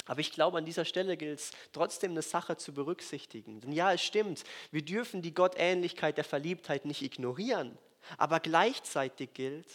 Aber 0.06 0.20
ich 0.20 0.32
glaube, 0.32 0.58
an 0.58 0.64
dieser 0.64 0.84
Stelle 0.84 1.16
gilt 1.16 1.38
es 1.38 1.50
trotzdem 1.72 2.12
eine 2.12 2.22
Sache 2.22 2.56
zu 2.56 2.74
berücksichtigen. 2.74 3.60
Denn 3.60 3.72
ja, 3.72 3.92
es 3.92 4.02
stimmt, 4.02 4.44
wir 4.70 4.82
dürfen 4.82 5.22
die 5.22 5.34
Gottähnlichkeit 5.34 6.16
der 6.16 6.24
Verliebtheit 6.24 6.84
nicht 6.84 7.02
ignorieren. 7.02 7.78
Aber 8.18 8.40
gleichzeitig 8.40 9.32
gilt, 9.32 9.68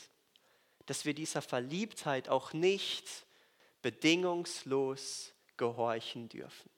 dass 0.85 1.05
wir 1.05 1.13
dieser 1.13 1.41
Verliebtheit 1.41 2.29
auch 2.29 2.53
nicht 2.53 3.25
bedingungslos 3.81 5.33
gehorchen 5.55 6.27
dürfen. 6.29 6.69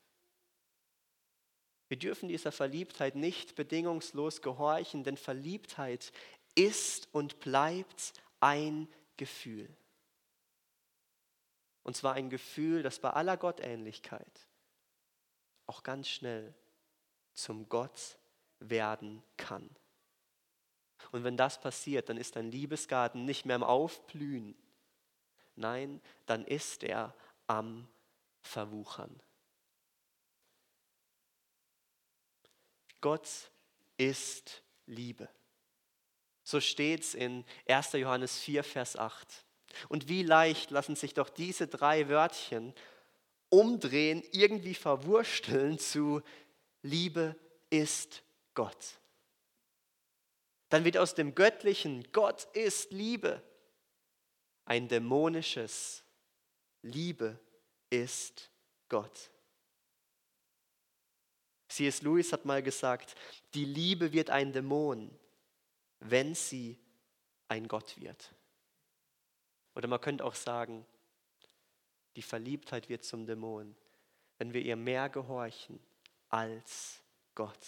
Wir 1.87 1.97
dürfen 1.97 2.29
dieser 2.29 2.51
Verliebtheit 2.51 3.15
nicht 3.15 3.55
bedingungslos 3.55 4.43
gehorchen, 4.43 5.03
denn 5.03 5.17
Verliebtheit 5.17 6.11
ist 6.53 7.09
und 7.11 7.39
bleibt 7.39 8.13
ein 8.39 8.87
Gefühl. 9.17 9.67
Und 11.83 11.95
zwar 11.95 12.13
ein 12.13 12.29
Gefühl, 12.29 12.83
das 12.83 12.99
bei 12.99 13.09
aller 13.09 13.37
Gottähnlichkeit 13.37 14.47
auch 15.65 15.83
ganz 15.83 16.09
schnell 16.09 16.53
zum 17.33 17.69
Gott 17.69 18.17
werden 18.59 19.23
kann. 19.37 19.69
Und 21.11 21.23
wenn 21.23 21.37
das 21.37 21.59
passiert, 21.59 22.09
dann 22.09 22.17
ist 22.17 22.35
dein 22.35 22.51
Liebesgarten 22.51 23.25
nicht 23.25 23.45
mehr 23.45 23.55
im 23.55 23.63
Aufblühen. 23.63 24.55
Nein, 25.55 26.01
dann 26.25 26.45
ist 26.45 26.83
er 26.83 27.15
am 27.47 27.87
Verwuchern. 28.41 29.21
Gott 33.01 33.51
ist 33.97 34.63
Liebe. 34.85 35.29
So 36.43 36.59
steht 36.59 37.01
es 37.01 37.13
in 37.13 37.45
1. 37.67 37.93
Johannes 37.93 38.39
4, 38.39 38.63
Vers 38.63 38.95
8. 38.95 39.45
Und 39.87 40.07
wie 40.07 40.23
leicht 40.23 40.71
lassen 40.71 40.95
sich 40.95 41.13
doch 41.13 41.29
diese 41.29 41.67
drei 41.67 42.09
Wörtchen 42.09 42.73
umdrehen, 43.49 44.23
irgendwie 44.31 44.75
verwursteln 44.75 45.79
zu 45.79 46.21
Liebe 46.81 47.35
ist 47.69 48.23
Gott. 48.53 48.99
Dann 50.69 50.85
wird 50.85 50.97
aus 50.97 51.15
dem 51.15 51.33
göttlichen 51.35 52.11
Gott 52.11 52.43
ist 52.53 52.91
Liebe 52.91 53.41
ein 54.69 54.87
dämonisches 54.87 56.03
Liebe 56.83 57.39
ist 57.89 58.51
Gott. 58.87 59.31
C.S. 61.69 62.03
Lewis 62.03 62.31
hat 62.31 62.45
mal 62.45 62.61
gesagt, 62.61 63.15
die 63.55 63.65
Liebe 63.65 64.13
wird 64.13 64.29
ein 64.29 64.53
Dämon, 64.53 65.09
wenn 66.01 66.35
sie 66.35 66.79
ein 67.47 67.67
Gott 67.67 67.99
wird. 67.99 68.31
Oder 69.79 69.87
man 69.87 70.01
könnte 70.01 70.25
auch 70.25 70.35
sagen, 70.35 70.85
die 72.17 72.21
Verliebtheit 72.21 72.89
wird 72.89 73.05
zum 73.05 73.25
Dämon, 73.25 73.77
wenn 74.37 74.51
wir 74.51 74.61
ihr 74.61 74.75
mehr 74.75 75.07
gehorchen 75.07 75.79
als 76.27 77.01
Gott. 77.33 77.65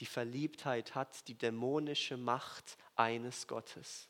Die 0.00 0.06
Verliebtheit 0.06 0.94
hat 0.94 1.28
die 1.28 1.34
dämonische 1.34 2.16
Macht 2.16 2.78
eines 2.94 3.46
Gottes. 3.46 4.08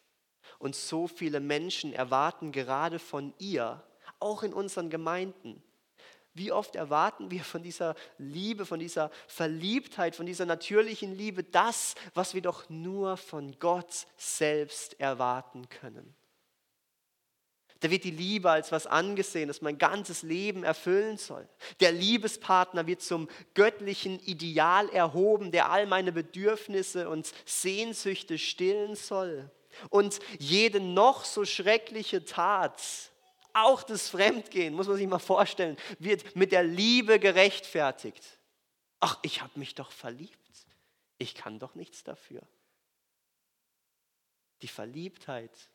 Und 0.60 0.76
so 0.76 1.08
viele 1.08 1.40
Menschen 1.40 1.92
erwarten 1.92 2.52
gerade 2.52 3.00
von 3.00 3.34
ihr, 3.40 3.82
auch 4.20 4.44
in 4.44 4.54
unseren 4.54 4.90
Gemeinden, 4.90 5.60
wie 6.36 6.52
oft 6.52 6.76
erwarten 6.76 7.30
wir 7.30 7.42
von 7.42 7.62
dieser 7.62 7.94
Liebe, 8.18 8.66
von 8.66 8.78
dieser 8.78 9.10
Verliebtheit, 9.26 10.14
von 10.14 10.26
dieser 10.26 10.44
natürlichen 10.44 11.14
Liebe 11.14 11.42
das, 11.42 11.94
was 12.14 12.34
wir 12.34 12.42
doch 12.42 12.68
nur 12.68 13.16
von 13.16 13.58
Gott 13.58 14.06
selbst 14.16 15.00
erwarten 15.00 15.68
können? 15.68 16.14
Da 17.80 17.90
wird 17.90 18.04
die 18.04 18.10
Liebe 18.10 18.50
als 18.50 18.72
was 18.72 18.86
angesehen, 18.86 19.48
das 19.48 19.60
mein 19.60 19.78
ganzes 19.78 20.22
Leben 20.22 20.64
erfüllen 20.64 21.18
soll. 21.18 21.46
Der 21.80 21.92
Liebespartner 21.92 22.86
wird 22.86 23.02
zum 23.02 23.28
göttlichen 23.54 24.18
Ideal 24.20 24.88
erhoben, 24.90 25.52
der 25.52 25.70
all 25.70 25.86
meine 25.86 26.12
Bedürfnisse 26.12 27.08
und 27.08 27.32
Sehnsüchte 27.44 28.38
stillen 28.38 28.94
soll. 28.94 29.50
Und 29.90 30.20
jede 30.38 30.80
noch 30.80 31.24
so 31.24 31.44
schreckliche 31.44 32.24
Tat 32.24 32.80
auch 33.56 33.82
das 33.82 34.08
Fremdgehen, 34.08 34.74
muss 34.74 34.86
man 34.86 34.96
sich 34.96 35.06
mal 35.06 35.18
vorstellen, 35.18 35.76
wird 35.98 36.36
mit 36.36 36.52
der 36.52 36.62
Liebe 36.62 37.18
gerechtfertigt. 37.18 38.22
Ach, 39.00 39.18
ich 39.22 39.42
habe 39.42 39.58
mich 39.58 39.74
doch 39.74 39.90
verliebt. 39.90 40.36
Ich 41.18 41.34
kann 41.34 41.58
doch 41.58 41.74
nichts 41.74 42.04
dafür. 42.04 42.42
Die 44.62 44.68
Verliebtheit 44.68 45.70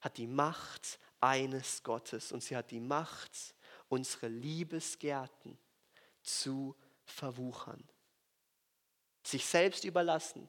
hat 0.00 0.16
die 0.16 0.26
Macht 0.26 0.98
eines 1.20 1.82
Gottes 1.82 2.32
und 2.32 2.42
sie 2.42 2.56
hat 2.56 2.70
die 2.70 2.80
Macht, 2.80 3.54
unsere 3.88 4.28
Liebesgärten 4.28 5.58
zu 6.22 6.74
verwuchern. 7.04 7.86
Sich 9.22 9.44
selbst 9.44 9.84
überlassen, 9.84 10.48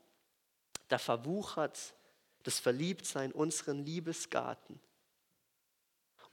da 0.87 0.97
verwuchert 0.97 1.95
das 2.43 2.59
Verliebtsein 2.59 3.31
unseren 3.31 3.85
Liebesgarten 3.85 4.79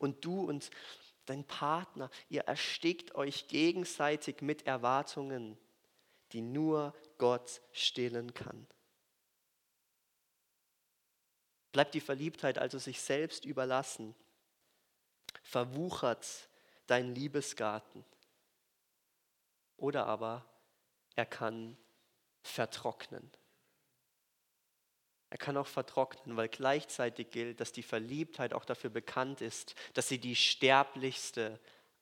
und 0.04 0.24
du 0.24 0.42
und 0.42 0.70
dein 1.24 1.44
Partner, 1.44 2.10
ihr 2.28 2.42
erstickt 2.42 3.14
euch 3.14 3.48
gegenseitig 3.48 4.42
mit 4.42 4.66
Erwartungen, 4.66 5.58
die 6.32 6.42
nur 6.42 6.94
Gott 7.18 7.62
stillen 7.72 8.34
kann. 8.34 8.66
Bleibt 11.72 11.94
die 11.94 12.00
Verliebtheit 12.00 12.58
also 12.58 12.78
sich 12.78 13.00
selbst 13.00 13.44
überlassen, 13.44 14.14
verwuchert 15.42 16.48
dein 16.86 17.14
Liebesgarten. 17.14 18.04
Oder 19.76 20.06
aber 20.06 20.44
er 21.16 21.26
kann 21.26 21.76
vertrocknen. 22.42 23.30
Er 25.34 25.38
kann 25.38 25.56
auch 25.56 25.66
vertrocknen, 25.66 26.36
weil 26.36 26.46
gleichzeitig 26.46 27.30
gilt, 27.30 27.58
dass 27.58 27.72
die 27.72 27.82
Verliebtheit 27.82 28.54
auch 28.54 28.64
dafür 28.64 28.90
bekannt 28.90 29.40
ist, 29.40 29.74
dass 29.92 30.06
sie 30.06 30.18
die 30.18 30.36
sterblichste 30.36 31.58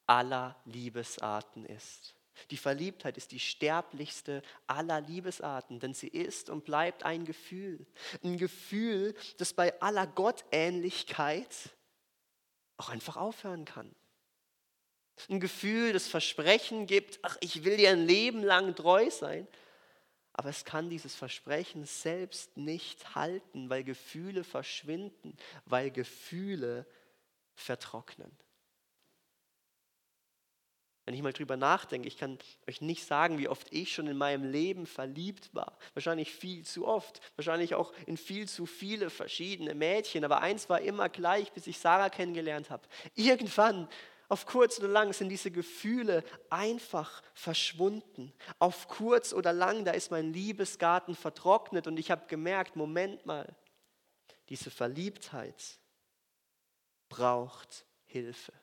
aller 0.06 0.54
Liebesarten 0.66 1.64
ist. 1.64 2.14
Die 2.50 2.58
Verliebtheit 2.58 3.16
ist 3.16 3.32
die 3.32 3.40
sterblichste 3.40 4.42
aller 4.66 5.00
Liebesarten, 5.00 5.80
denn 5.80 5.94
sie 5.94 6.08
ist 6.08 6.50
und 6.50 6.66
bleibt 6.66 7.04
ein 7.04 7.24
Gefühl. 7.24 7.86
Ein 8.22 8.36
Gefühl, 8.36 9.14
das 9.38 9.54
bei 9.54 9.80
aller 9.80 10.06
Gottähnlichkeit 10.06 11.70
auch 12.76 12.90
einfach 12.90 13.16
aufhören 13.16 13.64
kann. 13.64 13.94
Ein 15.30 15.40
Gefühl, 15.40 15.94
das 15.94 16.06
Versprechen 16.06 16.84
gibt, 16.84 17.18
ach, 17.22 17.38
ich 17.40 17.64
will 17.64 17.78
dir 17.78 17.92
ein 17.92 18.06
Leben 18.06 18.42
lang 18.42 18.74
treu 18.74 19.08
sein, 19.08 19.48
aber 20.32 20.48
es 20.48 20.64
kann 20.64 20.88
dieses 20.88 21.14
Versprechen 21.14 21.84
selbst 21.84 22.56
nicht 22.56 23.14
halten, 23.14 23.68
weil 23.68 23.84
Gefühle 23.84 24.44
verschwinden, 24.44 25.36
weil 25.66 25.90
Gefühle 25.90 26.86
vertrocknen. 27.54 28.30
Wenn 31.04 31.14
ich 31.14 31.22
mal 31.22 31.32
drüber 31.32 31.56
nachdenke, 31.56 32.06
ich 32.06 32.16
kann 32.16 32.38
euch 32.68 32.80
nicht 32.80 33.04
sagen, 33.04 33.38
wie 33.38 33.48
oft 33.48 33.72
ich 33.72 33.92
schon 33.92 34.06
in 34.06 34.16
meinem 34.16 34.48
Leben 34.50 34.86
verliebt 34.86 35.52
war. 35.52 35.76
Wahrscheinlich 35.94 36.30
viel 36.30 36.64
zu 36.64 36.86
oft. 36.86 37.20
Wahrscheinlich 37.34 37.74
auch 37.74 37.92
in 38.06 38.16
viel 38.16 38.48
zu 38.48 38.66
viele 38.66 39.10
verschiedene 39.10 39.74
Mädchen. 39.74 40.24
Aber 40.24 40.40
eins 40.42 40.68
war 40.68 40.80
immer 40.80 41.08
gleich, 41.08 41.50
bis 41.52 41.66
ich 41.66 41.78
Sarah 41.78 42.08
kennengelernt 42.08 42.70
habe. 42.70 42.86
Irgendwann, 43.16 43.88
auf 44.32 44.46
kurz 44.46 44.78
oder 44.78 44.88
lang, 44.88 45.12
sind 45.12 45.28
diese 45.28 45.50
Gefühle 45.50 46.24
einfach 46.48 47.22
verschwunden. 47.34 48.32
Auf 48.58 48.88
kurz 48.88 49.34
oder 49.34 49.52
lang, 49.52 49.84
da 49.84 49.90
ist 49.90 50.10
mein 50.10 50.32
Liebesgarten 50.32 51.14
vertrocknet 51.14 51.86
und 51.86 51.98
ich 51.98 52.10
habe 52.10 52.26
gemerkt, 52.28 52.74
Moment 52.74 53.26
mal, 53.26 53.54
diese 54.48 54.70
Verliebtheit 54.70 55.78
braucht 57.10 57.84
Hilfe. 58.06 58.54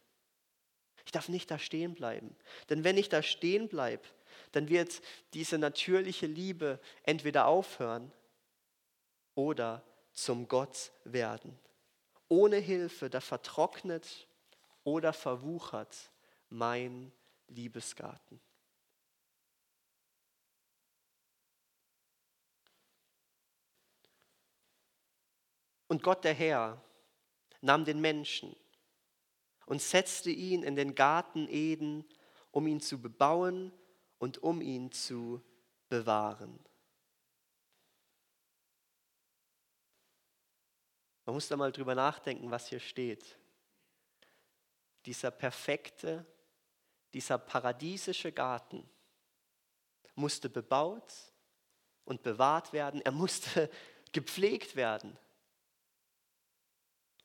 Ich 1.06 1.12
darf 1.12 1.30
nicht 1.30 1.52
da 1.52 1.60
stehen 1.60 1.94
bleiben. 1.94 2.36
Denn 2.72 2.84
wenn 2.84 2.98
ich 2.98 3.10
da 3.10 3.22
stehen 3.22 3.68
bleibe, 3.68 4.08
dann 4.54 4.70
wird 4.70 5.04
diese 5.36 5.60
natürliche 5.60 6.26
Liebe 6.26 6.80
entweder 7.04 7.46
aufhören 7.46 8.12
oder 9.36 9.84
zum 10.14 10.48
Gott 10.48 10.92
werden. 11.04 11.60
Ohne 12.28 12.58
Hilfe, 12.58 13.12
da 13.12 13.22
vertrocknet 13.22 14.26
oder 14.90 15.14
verwuchert 15.14 16.12
mein 16.50 17.12
Liebesgarten. 17.48 18.42
Und 25.88 26.02
Gott 26.02 26.24
der 26.24 26.34
Herr 26.34 26.84
nahm 27.62 27.86
den 27.86 28.02
Menschen 28.02 28.56
und 29.68 29.82
setzte 29.82 30.32
ihn 30.32 30.64
in 30.64 30.76
den 30.76 30.96
Garten 30.96 31.48
Eden, 31.48 32.04
um 32.52 32.66
ihn 32.66 32.82
zu 32.82 33.00
bebauen 33.00 33.72
und 34.18 34.42
um 34.42 34.62
ihn 34.62 34.92
zu 34.92 35.42
bewahren. 35.88 36.60
Man 41.26 41.36
muss 41.36 41.48
da 41.48 41.58
mal 41.58 41.72
drüber 41.72 41.94
nachdenken, 41.94 42.50
was 42.50 42.68
hier 42.68 42.80
steht. 42.80 43.39
Dieser 45.06 45.32
perfekte, 45.32 46.26
dieser 47.14 47.38
paradiesische 47.38 48.32
Garten 48.32 48.88
musste 50.16 50.50
bebaut 50.50 51.14
und 52.06 52.22
bewahrt 52.24 52.74
werden. 52.74 53.02
Er 53.02 53.12
musste 53.12 53.70
gepflegt 54.12 54.76
werden. 54.76 55.18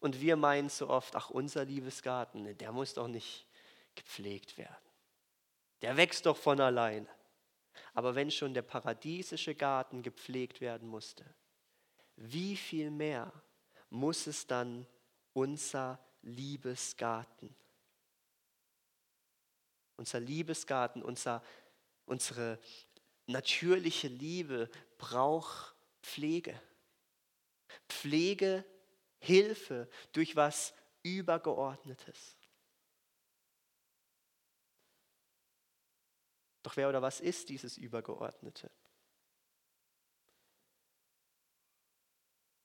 Und 0.00 0.20
wir 0.20 0.36
meinen 0.36 0.68
so 0.68 0.88
oft, 0.88 1.16
ach, 1.16 1.30
unser 1.30 1.64
Liebesgarten, 1.64 2.56
der 2.58 2.72
muss 2.72 2.94
doch 2.94 3.08
nicht 3.08 3.46
gepflegt 3.94 4.58
werden. 4.58 4.84
Der 5.82 5.96
wächst 5.96 6.26
doch 6.26 6.36
von 6.36 6.60
alleine. 6.60 7.08
Aber 7.94 8.14
wenn 8.14 8.30
schon 8.30 8.54
der 8.54 8.62
paradiesische 8.62 9.54
Garten 9.54 10.02
gepflegt 10.02 10.60
werden 10.60 10.88
musste, 10.88 11.24
wie 12.16 12.56
viel 12.56 12.90
mehr 12.90 13.32
muss 13.90 14.26
es 14.26 14.46
dann 14.46 14.86
unser 15.32 15.98
Liebesgarten? 16.22 17.54
Unser 19.96 20.20
Liebesgarten, 20.20 21.02
unser, 21.02 21.42
unsere 22.06 22.58
natürliche 23.26 24.08
Liebe 24.08 24.70
braucht 24.98 25.74
Pflege. 26.02 26.60
Pflege 27.88 28.64
Hilfe 29.18 29.88
durch 30.12 30.36
was 30.36 30.74
Übergeordnetes. 31.02 32.36
Doch 36.62 36.76
wer 36.76 36.88
oder 36.88 37.02
was 37.02 37.20
ist 37.20 37.48
dieses 37.50 37.76
Übergeordnete? 37.76 38.70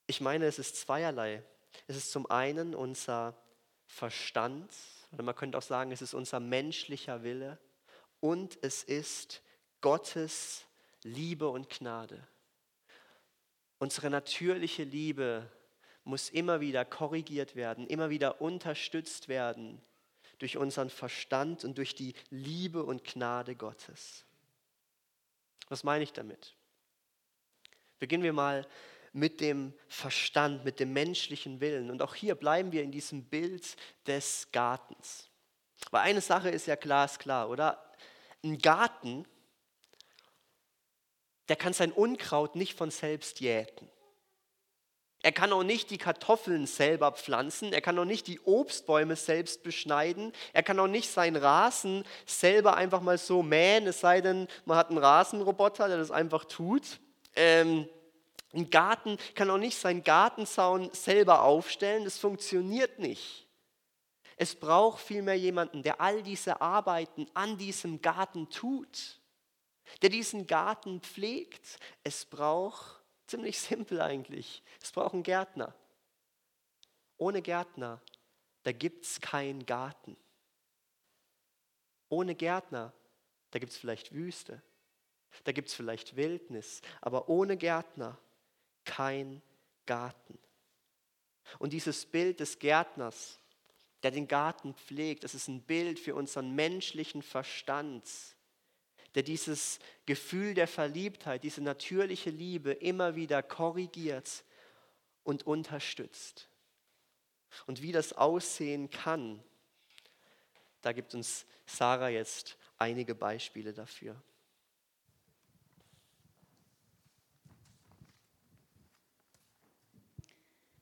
Ich 0.07 0.21
meine, 0.21 0.45
es 0.48 0.57
ist 0.57 0.77
zweierlei. 0.77 1.43
Es 1.86 1.95
ist 1.95 2.12
zum 2.12 2.29
einen 2.31 2.74
unser 2.74 3.37
Verstand, 3.85 4.74
oder 5.11 5.24
man 5.24 5.35
könnte 5.35 5.57
auch 5.57 5.63
sagen, 5.63 5.91
es 5.91 6.01
ist 6.01 6.13
unser 6.13 6.39
menschlicher 6.39 7.24
Wille 7.24 7.57
und 8.19 8.57
es 8.61 8.83
ist 8.83 9.41
Gottes 9.81 10.65
Liebe 11.03 11.50
und 11.50 11.69
Gnade. 11.69 12.27
Unsere 13.79 14.09
natürliche 14.09 14.83
Liebe 14.83 15.50
muss 16.03 16.29
immer 16.29 16.59
wieder 16.59 16.85
korrigiert 16.85 17.55
werden, 17.55 17.87
immer 17.87 18.09
wieder 18.09 18.41
unterstützt 18.41 19.27
werden 19.27 19.81
durch 20.39 20.57
unseren 20.57 20.89
Verstand 20.89 21.63
und 21.63 21.77
durch 21.77 21.95
die 21.95 22.13
Liebe 22.29 22.83
und 22.83 23.03
Gnade 23.03 23.55
Gottes. 23.55 24.25
Was 25.69 25.83
meine 25.83 26.03
ich 26.03 26.13
damit? 26.13 26.55
Beginnen 28.00 28.24
wir 28.24 28.33
mal 28.33 28.65
mit 29.13 29.41
dem 29.41 29.74
Verstand, 29.87 30.65
mit 30.65 30.79
dem 30.79 30.93
menschlichen 30.93 31.59
Willen. 31.61 31.89
Und 31.89 32.01
auch 32.01 32.15
hier 32.15 32.35
bleiben 32.35 32.72
wir 32.72 32.83
in 32.83 32.91
diesem 32.91 33.24
Bild 33.25 33.75
des 34.07 34.50
Gartens. 34.51 35.29
Weil 35.91 36.01
eine 36.01 36.22
Sache 36.22 36.50
ist 36.50 36.67
ja 36.67 36.75
glasklar, 36.75 37.50
oder? 37.50 37.83
Ein 38.43 38.57
Garten, 38.57 39.25
der 41.48 41.55
kann 41.55 41.74
sein 41.74 41.91
Unkraut 41.91 42.55
nicht 42.55 42.77
von 42.77 42.91
selbst 42.91 43.39
jäten. 43.39 43.89
Er 45.22 45.33
kann 45.33 45.51
auch 45.51 45.63
nicht 45.63 45.89
die 45.89 45.98
Kartoffeln 45.98 46.65
selber 46.65 47.11
pflanzen, 47.11 47.74
er 47.74 47.81
kann 47.81 48.00
auch 48.00 48.05
nicht 48.05 48.27
die 48.27 48.39
Obstbäume 48.39 49.17
selbst 49.17 49.63
beschneiden, 49.63 50.31
er 50.53 50.63
kann 50.63 50.79
auch 50.79 50.87
nicht 50.87 51.09
seinen 51.09 51.35
Rasen 51.35 52.05
selber 52.25 52.77
einfach 52.77 53.01
mal 53.01 53.17
so 53.17 53.43
mähen, 53.43 53.85
es 53.87 54.00
sei 54.00 54.22
denn, 54.22 54.48
man 54.63 54.77
hat 54.77 54.89
einen 54.89 54.98
Rasenroboter, 54.98 55.89
der 55.89 55.98
das 55.98 56.11
einfach 56.11 56.45
tut. 56.45 57.01
Ähm, 57.35 57.89
ein 58.53 58.70
Garten 58.70 59.18
kann 59.35 59.50
auch 59.50 59.57
nicht 59.57 59.77
seinen 59.77 60.03
Gartenzaun 60.03 60.92
selber 60.94 61.44
aufstellen, 61.44 62.03
das 62.03 62.18
funktioniert 62.18 63.00
nicht. 63.00 63.48
Es 64.38 64.55
braucht 64.55 65.01
vielmehr 65.01 65.38
jemanden, 65.38 65.83
der 65.83 66.00
all 66.01 66.24
diese 66.24 66.62
Arbeiten 66.62 67.27
an 67.33 67.57
diesem 67.57 68.01
Garten 68.01 68.50
tut, 68.50 69.20
der 70.01 70.09
diesen 70.09 70.48
Garten 70.48 71.01
pflegt. 71.01 71.77
Es 72.03 72.25
braucht 72.25 73.00
Ziemlich 73.29 73.59
simpel 73.59 74.01
eigentlich. 74.01 74.64
Es 74.81 74.92
braucht 74.92 75.14
einen 75.14 75.22
Gärtner. 75.22 75.75
Ohne 77.18 77.44
Gärtner, 77.44 78.01
da 78.64 78.72
gibt 78.72 79.05
es 79.05 79.22
keinen 79.22 79.68
Garten. 79.68 80.18
Ohne 82.09 82.33
Gärtner, 82.33 82.92
da 83.51 83.59
gibt 83.59 83.72
es 83.72 83.77
vielleicht 83.77 84.16
Wüste, 84.16 84.64
da 85.44 85.51
gibt 85.51 85.68
es 85.68 85.75
vielleicht 85.75 86.16
Wildnis, 86.16 86.81
aber 87.01 87.29
ohne 87.29 87.55
Gärtner 87.55 88.18
kein 88.85 89.42
Garten. 89.85 90.37
Und 91.57 91.74
dieses 91.74 92.05
Bild 92.05 92.39
des 92.39 92.59
Gärtners, 92.59 93.39
der 94.03 94.11
den 94.11 94.27
Garten 94.27 94.74
pflegt, 94.75 95.24
das 95.24 95.33
ist 95.33 95.48
ein 95.48 95.61
Bild 95.61 96.00
für 96.00 96.15
unseren 96.15 96.53
menschlichen 96.53 97.22
Verstand, 97.22 98.05
der 99.15 99.24
dieses 99.24 99.79
Gefühl 100.05 100.53
der 100.53 100.68
Verliebtheit, 100.68 101.44
diese 101.44 101.61
natürliche 101.61 102.29
Liebe 102.29 102.72
immer 102.72 103.15
wieder 103.15 103.42
korrigiert 103.42 104.44
und 105.24 105.46
unterstützt. 105.48 106.50
Und 107.65 107.81
wie 107.81 107.92
das 107.92 108.13
aussehen 108.13 108.89
kann, 108.89 109.44
da 110.81 110.94
gibt 110.94 111.13
uns 111.15 111.46
Sarah 111.65 112.09
jetzt 112.09 112.57
einige 112.77 113.15
Beispiele 113.15 113.74
dafür. 113.74 114.22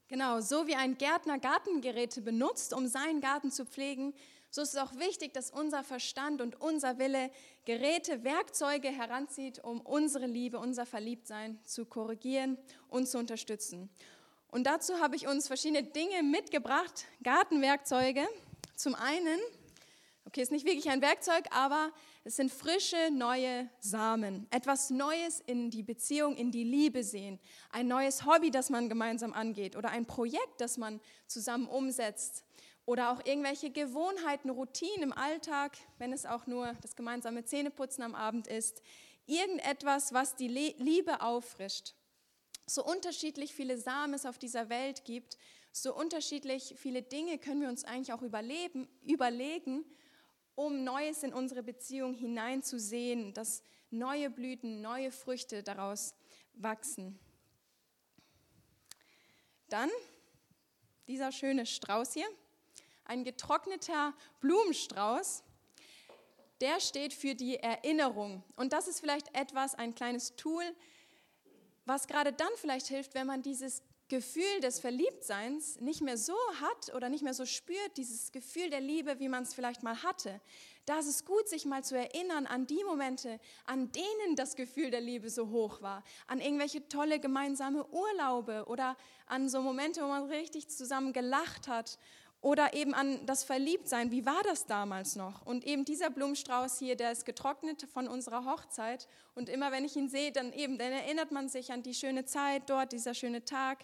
Genau, 0.09 0.39
so 0.39 0.67
wie 0.67 0.75
ein 0.75 0.97
Gärtner 0.97 1.37
Gartengeräte 1.37 2.21
benutzt, 2.21 2.73
um 2.73 2.87
seinen 2.87 3.19
Garten 3.19 3.51
zu 3.51 3.65
pflegen, 3.65 4.13
so 4.49 4.61
ist 4.61 4.73
es 4.73 4.79
auch 4.79 4.95
wichtig, 4.95 5.33
dass 5.33 5.51
unser 5.51 5.83
Verstand 5.83 6.41
und 6.41 6.59
unser 6.61 6.97
Wille 6.97 7.29
Geräte, 7.65 8.23
Werkzeuge 8.23 8.87
heranzieht, 8.87 9.61
um 9.63 9.81
unsere 9.81 10.25
Liebe, 10.25 10.59
unser 10.59 10.85
Verliebtsein 10.85 11.59
zu 11.65 11.85
korrigieren 11.85 12.57
und 12.87 13.07
zu 13.07 13.17
unterstützen. 13.17 13.89
Und 14.49 14.65
dazu 14.65 14.99
habe 15.01 15.17
ich 15.17 15.27
uns 15.27 15.47
verschiedene 15.47 15.83
Dinge 15.83 16.23
mitgebracht, 16.23 17.05
Gartenwerkzeuge. 17.23 18.25
Zum 18.75 18.95
einen, 18.95 19.39
okay, 20.27 20.41
ist 20.41 20.51
nicht 20.51 20.65
wirklich 20.65 20.89
ein 20.89 21.01
Werkzeug, 21.01 21.45
aber 21.51 21.91
es 22.25 22.35
sind 22.35 22.51
frische, 22.51 22.97
neue 23.11 23.69
Samen. 23.79 24.45
Etwas 24.51 24.89
Neues 24.89 25.41
in 25.45 25.71
die 25.71 25.83
Beziehung, 25.83 26.35
in 26.35 26.51
die 26.51 26.65
Liebe 26.65 27.03
sehen. 27.03 27.39
Ein 27.71 27.87
neues 27.87 28.25
Hobby, 28.25 28.51
das 28.51 28.69
man 28.69 28.89
gemeinsam 28.89 29.33
angeht 29.33 29.77
oder 29.77 29.89
ein 29.89 30.05
Projekt, 30.05 30.59
das 30.59 30.77
man 30.77 30.99
zusammen 31.27 31.67
umsetzt 31.67 32.43
oder 32.85 33.11
auch 33.11 33.25
irgendwelche 33.25 33.69
Gewohnheiten, 33.69 34.49
Routinen 34.49 35.03
im 35.03 35.13
Alltag, 35.13 35.77
wenn 35.97 36.11
es 36.11 36.25
auch 36.25 36.45
nur 36.45 36.73
das 36.81 36.95
gemeinsame 36.95 37.45
Zähneputzen 37.45 38.03
am 38.03 38.13
Abend 38.13 38.47
ist. 38.47 38.81
Irgendetwas, 39.25 40.13
was 40.13 40.35
die 40.35 40.47
Liebe 40.47 41.21
auffrischt. 41.21 41.93
So 42.65 42.83
unterschiedlich 42.83 43.53
viele 43.53 43.77
Samen 43.77 44.13
es 44.13 44.25
auf 44.25 44.37
dieser 44.37 44.67
Welt 44.67 45.05
gibt, 45.05 45.37
so 45.71 45.95
unterschiedlich 45.95 46.73
viele 46.77 47.01
Dinge 47.01 47.37
können 47.37 47.61
wir 47.61 47.69
uns 47.69 47.83
eigentlich 47.83 48.11
auch 48.11 48.23
überleben, 48.23 48.87
überlegen, 49.05 49.85
um 50.57 50.83
Neues 50.83 51.21
in 51.21 51.35
unsere 51.35 51.61
Beziehung 51.61 52.15
hineinzusehen, 52.15 53.31
dass 53.35 53.61
neue 53.91 54.31
Blüten, 54.31 54.81
neue 54.81 55.11
Früchte 55.11 55.61
daraus 55.61 56.15
wachsen. 56.55 57.19
Dann 59.69 59.91
dieser 61.07 61.31
schöne 61.31 61.67
Strauß 61.67 62.13
hier, 62.13 62.27
ein 63.05 63.23
getrockneter 63.23 64.15
Blumenstrauß, 64.39 65.43
der 66.59 66.79
steht 66.79 67.13
für 67.13 67.35
die 67.35 67.57
Erinnerung. 67.57 68.43
Und 68.55 68.73
das 68.73 68.87
ist 68.87 68.99
vielleicht 68.99 69.33
etwas, 69.37 69.75
ein 69.75 69.93
kleines 69.93 70.35
Tool, 70.37 70.63
was 71.85 72.07
gerade 72.07 72.33
dann 72.33 72.51
vielleicht 72.55 72.87
hilft, 72.87 73.13
wenn 73.13 73.27
man 73.27 73.43
dieses 73.43 73.83
Gefühl 74.09 74.61
des 74.61 74.79
Verliebtseins 74.79 75.81
nicht 75.81 76.01
mehr 76.01 76.17
so 76.17 76.37
hat 76.61 76.95
oder 76.95 77.09
nicht 77.09 77.23
mehr 77.23 77.33
so 77.33 77.45
spürt, 77.45 77.97
dieses 77.97 78.31
Gefühl 78.31 78.69
der 78.69 78.79
Liebe, 78.79 79.19
wie 79.19 79.27
man 79.27 79.43
es 79.43 79.53
vielleicht 79.53 79.83
mal 79.83 80.01
hatte. 80.01 80.39
Da 80.85 80.99
ist 80.99 81.07
es 81.07 81.25
gut, 81.25 81.49
sich 81.49 81.65
mal 81.65 81.83
zu 81.83 81.97
erinnern 81.97 82.45
an 82.45 82.65
die 82.65 82.83
Momente, 82.85 83.39
an 83.65 83.91
denen 83.91 84.37
das 84.37 84.55
Gefühl 84.55 84.91
der 84.91 85.01
Liebe 85.01 85.29
so 85.29 85.49
hoch 85.49 85.81
war, 85.81 86.03
an 86.27 86.39
irgendwelche 86.39 86.87
tolle 86.87 87.19
gemeinsame 87.19 87.85
Urlaube 87.87 88.65
oder 88.67 88.95
an 89.25 89.49
so 89.49 89.61
Momente, 89.61 90.01
wo 90.01 90.07
man 90.07 90.23
richtig 90.29 90.69
zusammen 90.69 91.11
gelacht 91.11 91.67
hat 91.67 91.99
oder 92.39 92.73
eben 92.73 92.93
an 92.93 93.25
das 93.25 93.43
Verliebtsein. 93.43 94.11
Wie 94.11 94.25
war 94.25 94.41
das 94.43 94.65
damals 94.65 95.17
noch? 95.17 95.45
Und 95.45 95.65
eben 95.65 95.83
dieser 95.83 96.09
Blumenstrauß 96.09 96.79
hier, 96.79 96.95
der 96.95 97.11
ist 97.11 97.25
getrocknet 97.25 97.87
von 97.91 98.07
unserer 98.07 98.45
Hochzeit. 98.45 99.09
Und 99.35 99.49
immer 99.49 99.73
wenn 99.73 99.83
ich 99.83 99.97
ihn 99.97 100.07
sehe, 100.07 100.31
dann 100.31 100.53
eben, 100.53 100.77
dann 100.77 100.93
erinnert 100.93 101.31
man 101.31 101.49
sich 101.49 101.73
an 101.73 101.83
die 101.83 101.93
schöne 101.93 102.23
Zeit 102.23 102.69
dort, 102.69 102.93
dieser 102.93 103.13
schöne 103.13 103.43
Tag 103.43 103.79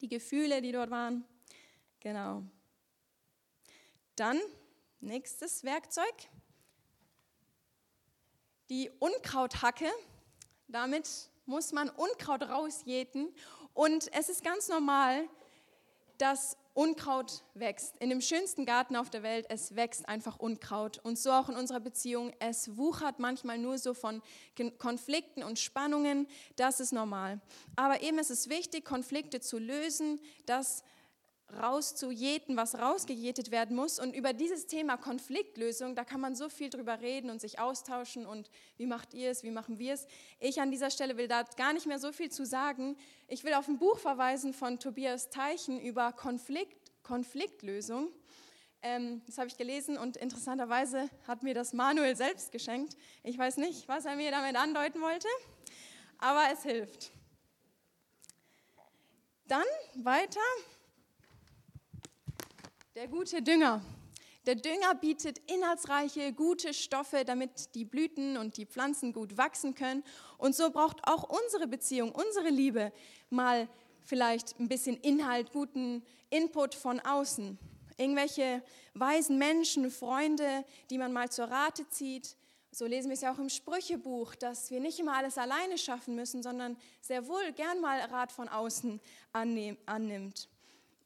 die 0.00 0.08
Gefühle, 0.08 0.62
die 0.62 0.72
dort 0.72 0.90
waren. 0.90 1.24
Genau. 2.00 2.42
Dann 4.16 4.40
nächstes 5.00 5.64
Werkzeug, 5.64 6.14
die 8.68 8.90
Unkrauthacke. 8.98 9.90
Damit 10.68 11.08
muss 11.44 11.72
man 11.72 11.88
Unkraut 11.90 12.42
rausjäten 12.42 13.32
und 13.72 14.12
es 14.12 14.28
ist 14.28 14.42
ganz 14.42 14.68
normal, 14.68 15.28
dass 16.18 16.56
Unkraut 16.76 17.42
wächst. 17.54 17.96
In 18.00 18.10
dem 18.10 18.20
schönsten 18.20 18.66
Garten 18.66 18.96
auf 18.96 19.08
der 19.08 19.22
Welt, 19.22 19.46
es 19.48 19.76
wächst 19.76 20.06
einfach 20.10 20.38
Unkraut. 20.38 21.00
Und 21.02 21.18
so 21.18 21.32
auch 21.32 21.48
in 21.48 21.56
unserer 21.56 21.80
Beziehung. 21.80 22.34
Es 22.38 22.76
wuchert 22.76 23.18
manchmal 23.18 23.56
nur 23.56 23.78
so 23.78 23.94
von 23.94 24.20
Konflikten 24.76 25.42
und 25.42 25.58
Spannungen. 25.58 26.28
Das 26.56 26.78
ist 26.78 26.92
normal. 26.92 27.40
Aber 27.76 28.02
eben 28.02 28.18
ist 28.18 28.30
es 28.30 28.50
wichtig, 28.50 28.84
Konflikte 28.84 29.40
zu 29.40 29.58
lösen, 29.58 30.20
das 30.44 30.84
rauszujäten, 31.52 32.56
was 32.56 32.76
rausgejätet 32.76 33.50
werden 33.50 33.76
muss. 33.76 33.98
Und 33.98 34.14
über 34.14 34.32
dieses 34.32 34.66
Thema 34.66 34.96
Konfliktlösung, 34.96 35.94
da 35.94 36.04
kann 36.04 36.20
man 36.20 36.34
so 36.34 36.48
viel 36.48 36.70
drüber 36.70 37.00
reden 37.00 37.30
und 37.30 37.40
sich 37.40 37.58
austauschen 37.58 38.26
und 38.26 38.50
wie 38.76 38.86
macht 38.86 39.14
ihr 39.14 39.30
es, 39.30 39.42
wie 39.42 39.50
machen 39.50 39.78
wir 39.78 39.94
es. 39.94 40.06
Ich 40.40 40.60
an 40.60 40.70
dieser 40.70 40.90
Stelle 40.90 41.16
will 41.16 41.28
da 41.28 41.44
gar 41.56 41.72
nicht 41.72 41.86
mehr 41.86 41.98
so 41.98 42.12
viel 42.12 42.30
zu 42.30 42.44
sagen. 42.44 42.96
Ich 43.28 43.44
will 43.44 43.54
auf 43.54 43.68
ein 43.68 43.78
Buch 43.78 43.98
verweisen 43.98 44.52
von 44.52 44.78
Tobias 44.78 45.30
Teichen 45.30 45.80
über 45.80 46.12
Konflikt, 46.12 46.92
Konfliktlösung. 47.02 48.10
Ähm, 48.82 49.22
das 49.26 49.38
habe 49.38 49.48
ich 49.48 49.56
gelesen 49.56 49.96
und 49.96 50.16
interessanterweise 50.16 51.08
hat 51.26 51.42
mir 51.42 51.54
das 51.54 51.72
Manuel 51.72 52.16
selbst 52.16 52.52
geschenkt. 52.52 52.96
Ich 53.22 53.38
weiß 53.38 53.56
nicht, 53.56 53.88
was 53.88 54.04
er 54.04 54.16
mir 54.16 54.30
damit 54.30 54.56
andeuten 54.56 55.00
wollte, 55.00 55.28
aber 56.18 56.44
es 56.52 56.62
hilft. 56.62 57.12
Dann 59.48 59.64
weiter 59.94 60.40
der 62.96 63.08
gute 63.08 63.42
Dünger. 63.42 63.82
Der 64.46 64.54
Dünger 64.54 64.94
bietet 64.94 65.38
inhaltsreiche, 65.52 66.32
gute 66.32 66.72
Stoffe, 66.72 67.26
damit 67.26 67.74
die 67.74 67.84
Blüten 67.84 68.38
und 68.38 68.56
die 68.56 68.64
Pflanzen 68.64 69.12
gut 69.12 69.36
wachsen 69.36 69.74
können. 69.74 70.02
Und 70.38 70.56
so 70.56 70.70
braucht 70.70 71.06
auch 71.06 71.24
unsere 71.24 71.66
Beziehung, 71.66 72.10
unsere 72.10 72.48
Liebe 72.48 72.92
mal 73.28 73.68
vielleicht 74.00 74.58
ein 74.58 74.68
bisschen 74.68 74.96
Inhalt, 74.96 75.52
guten 75.52 76.02
Input 76.30 76.74
von 76.74 76.98
außen. 77.00 77.58
Irgendwelche 77.98 78.62
weisen 78.94 79.36
Menschen, 79.36 79.90
Freunde, 79.90 80.64
die 80.88 80.96
man 80.96 81.12
mal 81.12 81.30
zur 81.30 81.50
Rate 81.50 81.86
zieht. 81.90 82.34
So 82.70 82.86
lesen 82.86 83.08
wir 83.08 83.14
es 83.14 83.20
ja 83.20 83.34
auch 83.34 83.38
im 83.38 83.50
Sprüchebuch, 83.50 84.34
dass 84.36 84.70
wir 84.70 84.80
nicht 84.80 84.98
immer 84.98 85.16
alles 85.16 85.36
alleine 85.36 85.76
schaffen 85.76 86.14
müssen, 86.14 86.42
sondern 86.42 86.78
sehr 87.02 87.28
wohl 87.28 87.52
gern 87.52 87.78
mal 87.82 88.00
Rat 88.00 88.32
von 88.32 88.48
außen 88.48 89.02
annimmt. 89.32 90.48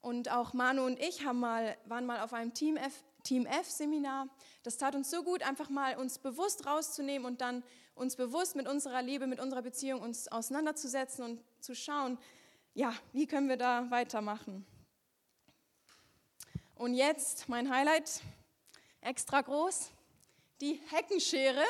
Und 0.01 0.31
auch 0.31 0.53
Manu 0.55 0.85
und 0.85 0.99
ich 0.99 1.25
haben 1.25 1.41
mal, 1.41 1.77
waren 1.85 2.07
mal 2.07 2.21
auf 2.21 2.33
einem 2.33 2.55
Team 2.55 2.77
F, 2.77 3.05
Team 3.23 3.47
F 3.47 3.69
Seminar. 3.69 4.29
Das 4.63 4.79
tat 4.79 4.95
uns 4.95 5.11
so 5.11 5.23
gut, 5.23 5.43
einfach 5.43 5.69
mal 5.69 5.97
uns 5.97 6.19
bewusst 6.19 6.67
rauszunehmen 6.67 7.27
und 7.27 7.41
dann 7.41 7.63
uns 7.95 8.17
bewusst 8.17 8.57
mit 8.57 8.67
unserer 8.67 9.03
Liebe, 9.03 9.27
mit 9.27 9.41
unserer 9.41 9.63
Beziehung 9.63 10.01
uns 10.01 10.29
auseinanderzusetzen 10.29 11.25
und 11.25 11.43
zu 11.61 11.75
schauen, 11.75 12.19
ja, 12.73 12.95
wie 13.13 13.27
können 13.27 13.49
wir 13.49 13.59
da 13.59 13.91
weitermachen. 13.91 14.65
Und 16.77 16.95
jetzt 16.95 17.49
mein 17.49 17.69
Highlight, 17.69 18.23
extra 19.03 19.43
groß, 19.43 19.91
die 20.61 20.81
Heckenschere. 20.91 21.65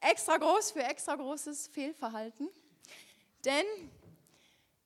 Extra 0.00 0.36
groß 0.36 0.72
für 0.72 0.82
extra 0.82 1.14
großes 1.14 1.68
Fehlverhalten. 1.68 2.50
Denn 3.42 3.64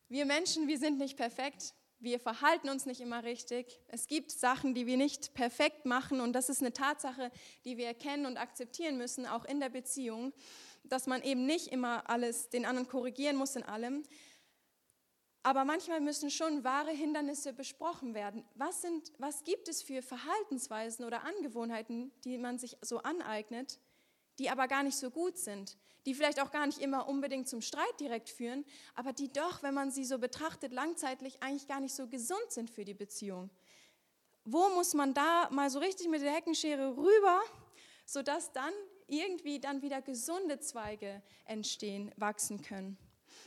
wir 0.09 0.25
Menschen, 0.27 0.69
wir 0.69 0.79
sind 0.79 0.99
nicht 0.99 1.17
perfekt. 1.17 1.75
Wir 2.01 2.21
verhalten 2.21 2.69
uns 2.69 2.87
nicht 2.87 3.01
immer 3.01 3.25
richtig. 3.25 3.81
Es 3.89 4.07
gibt 4.07 4.31
Sachen, 4.31 4.73
die 4.73 4.87
wir 4.87 4.97
nicht 4.97 5.35
perfekt 5.35 5.85
machen 5.85 6.21
und 6.21 6.33
das 6.33 6.49
ist 6.49 6.61
eine 6.61 6.73
Tatsache, 6.73 7.33
die 7.65 7.77
wir 7.77 7.87
erkennen 7.87 8.25
und 8.25 8.37
akzeptieren 8.37 8.99
müssen, 8.99 9.27
auch 9.27 9.45
in 9.45 9.59
der 9.59 9.69
Beziehung, 9.69 10.33
dass 10.85 11.09
man 11.09 11.23
eben 11.23 11.45
nicht 11.45 11.69
immer 11.69 12.09
alles 12.09 12.51
den 12.51 12.67
anderen 12.67 12.89
korrigieren 12.89 13.37
muss 13.37 13.57
in 13.57 13.65
allem. 13.65 14.05
Aber 15.43 15.65
manchmal 15.65 16.01
müssen 16.01 16.31
schon 16.31 16.63
wahre 16.63 16.91
Hindernisse 16.91 17.53
besprochen 17.53 18.15
werden. 18.15 18.45
Was, 18.55 18.83
sind, 18.83 19.13
was 19.19 19.43
gibt 19.45 19.69
es 19.69 19.83
für 19.83 20.03
Verhaltensweisen 20.03 21.05
oder 21.05 21.25
Angewohnheiten, 21.25 22.13
die 22.25 22.39
man 22.39 22.59
sich 22.59 22.77
so 22.81 22.99
aneignet, 22.99 23.81
die 24.38 24.51
aber 24.51 24.68
gar 24.68 24.83
nicht 24.83 24.96
so 24.96 25.11
gut 25.11 25.37
sind, 25.38 25.77
die 26.07 26.14
vielleicht 26.14 26.40
auch 26.40 26.51
gar 26.51 26.66
nicht 26.66 26.79
immer 26.79 27.09
unbedingt 27.09 27.48
zum 27.48 27.61
Streit 27.61 28.01
direkt 28.01 28.29
führen, 28.29 28.64
aber 28.94 29.12
die 29.12 29.33
doch, 29.33 29.62
wenn 29.62 29.74
man 29.74 29.90
sie 29.90 30.05
so 30.05 30.18
betrachtet, 30.18 30.72
langzeitlich 30.72 31.42
eigentlich 31.42 31.66
gar 31.66 31.81
nicht 31.81 31.94
so 31.94 32.07
gesund 32.07 32.51
sind 32.51 32.70
für 32.70 32.85
die 32.85 32.94
Beziehung. 32.94 33.51
Wo 34.44 34.68
muss 34.70 34.94
man 34.94 35.12
da 35.12 35.48
mal 35.51 35.68
so 35.68 35.79
richtig 35.79 36.09
mit 36.09 36.22
der 36.22 36.33
Heckenschere 36.33 36.96
rüber, 36.96 37.40
sodass 38.07 38.53
dann 38.53 38.72
irgendwie 39.07 39.61
dann 39.61 39.83
wieder 39.83 40.01
gesunde 40.01 40.61
Zweige 40.61 41.22
entstehen, 41.44 42.12
wachsen 42.16 42.62
können? 42.62 42.96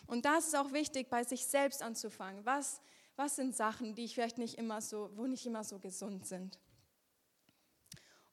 Und 0.06 0.26
da 0.26 0.38
ist 0.38 0.50
es 0.50 0.56
auch 0.56 0.74
wichtig, 0.74 1.10
bei 1.10 1.24
sich 1.24 1.46
selbst 1.46 1.82
anzufangen. 1.82 2.46
Was, 2.46 2.82
was 3.16 3.38
sind 3.38 3.56
Sachen, 3.56 3.96
die 3.96 4.06
ich 4.06 4.14
vielleicht 4.14 4.38
nicht 4.38 4.58
immer 4.58 4.82
so, 4.82 5.10
wo 5.16 5.26
nicht 5.26 5.46
immer 5.46 5.64
so 5.64 5.80
gesund 5.80 6.28
sind? 6.28 6.60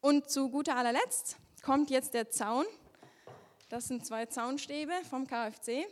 Und 0.01 0.31
zu 0.31 0.51
guter 0.51 0.77
allerletzt 0.77 1.37
kommt 1.63 1.91
jetzt 1.91 2.15
der 2.15 2.31
Zaun. 2.31 2.65
Das 3.69 3.89
sind 3.89 4.07
zwei 4.07 4.27
Zaunstäbe 4.27 4.93
vom 5.09 5.27
KFC. 5.27 5.87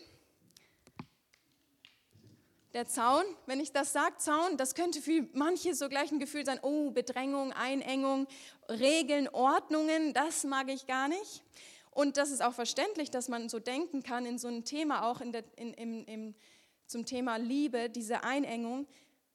Der 2.73 2.87
Zaun, 2.87 3.25
wenn 3.47 3.59
ich 3.59 3.73
das 3.73 3.93
sage, 3.93 4.17
Zaun, 4.19 4.57
das 4.57 4.75
könnte 4.75 5.01
für 5.01 5.27
manche 5.33 5.75
so 5.75 5.89
gleich 5.89 6.13
ein 6.13 6.19
Gefühl 6.19 6.45
sein, 6.45 6.59
oh, 6.63 6.91
Bedrängung, 6.91 7.53
Einengung, 7.53 8.27
Regeln, 8.69 9.29
Ordnungen, 9.29 10.13
das 10.13 10.45
mag 10.45 10.69
ich 10.69 10.87
gar 10.87 11.09
nicht. 11.09 11.43
Und 11.91 12.19
das 12.19 12.31
ist 12.31 12.43
auch 12.43 12.53
verständlich, 12.53 13.11
dass 13.11 13.29
man 13.29 13.49
so 13.49 13.59
denken 13.59 14.03
kann 14.03 14.27
in 14.27 14.39
so 14.39 14.49
einem 14.49 14.65
Thema, 14.65 15.11
auch 15.11 15.23
in 15.23 15.33
der, 15.33 15.45
in, 15.57 15.73
in, 15.73 16.05
in, 16.05 16.35
zum 16.87 17.07
Thema 17.07 17.37
Liebe, 17.37 17.89
diese 17.89 18.23
Einengung, 18.23 18.87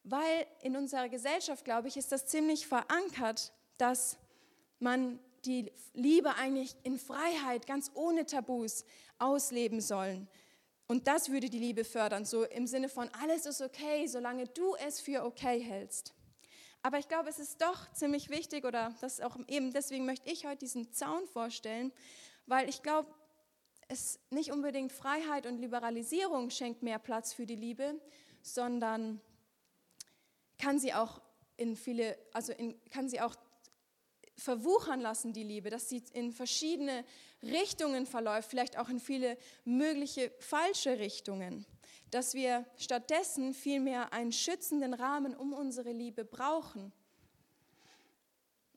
weil 0.03 0.45
in 0.61 0.75
unserer 0.75 1.09
Gesellschaft, 1.09 1.65
glaube 1.65 1.87
ich, 1.87 1.97
ist 1.97 2.11
das 2.11 2.27
ziemlich 2.27 2.67
verankert, 2.67 3.51
dass 3.77 4.19
man 4.77 5.19
die 5.45 5.71
Liebe 5.93 6.35
eigentlich 6.35 6.75
in 6.83 6.97
Freiheit, 6.97 7.67
ganz 7.67 7.91
ohne 7.93 8.25
Tabus 8.25 8.85
ausleben 9.17 9.81
sollen. 9.81 10.27
Und 10.87 11.07
das 11.07 11.29
würde 11.29 11.49
die 11.49 11.59
Liebe 11.59 11.83
fördern, 11.83 12.25
so 12.25 12.43
im 12.43 12.67
Sinne 12.67 12.89
von, 12.89 13.09
alles 13.21 13.45
ist 13.45 13.61
okay, 13.61 14.07
solange 14.07 14.47
du 14.47 14.75
es 14.75 14.99
für 14.99 15.23
okay 15.23 15.59
hältst. 15.59 16.13
Aber 16.83 16.97
ich 16.97 17.07
glaube, 17.07 17.29
es 17.29 17.39
ist 17.39 17.61
doch 17.61 17.91
ziemlich 17.93 18.29
wichtig, 18.29 18.65
oder 18.65 18.93
das 19.01 19.21
auch 19.21 19.37
eben 19.47 19.71
deswegen 19.71 20.05
möchte 20.05 20.29
ich 20.29 20.45
heute 20.45 20.57
diesen 20.57 20.91
Zaun 20.91 21.27
vorstellen, 21.27 21.93
weil 22.45 22.67
ich 22.67 22.81
glaube, 22.81 23.07
es 23.87 24.19
nicht 24.29 24.51
unbedingt 24.51 24.91
Freiheit 24.91 25.45
und 25.45 25.59
Liberalisierung 25.59 26.49
schenkt 26.49 26.81
mehr 26.81 26.99
Platz 26.99 27.33
für 27.33 27.45
die 27.45 27.55
Liebe, 27.55 27.99
sondern 28.41 29.21
kann 30.57 30.79
sie 30.79 30.93
auch 30.93 31.21
in 31.57 31.75
viele, 31.75 32.17
also 32.33 32.53
in, 32.53 32.79
kann 32.89 33.09
sie 33.09 33.21
auch 33.21 33.35
verwuchern 34.41 35.01
lassen, 35.01 35.33
die 35.33 35.43
Liebe, 35.43 35.69
dass 35.69 35.87
sie 35.89 36.03
in 36.13 36.31
verschiedene 36.31 37.05
Richtungen 37.43 38.05
verläuft, 38.05 38.49
vielleicht 38.49 38.77
auch 38.77 38.89
in 38.89 38.99
viele 38.99 39.37
mögliche 39.65 40.31
falsche 40.39 40.99
Richtungen, 40.99 41.65
dass 42.09 42.33
wir 42.33 42.65
stattdessen 42.77 43.53
vielmehr 43.53 44.13
einen 44.13 44.31
schützenden 44.31 44.93
Rahmen 44.93 45.35
um 45.35 45.53
unsere 45.53 45.91
Liebe 45.91 46.25
brauchen. 46.25 46.91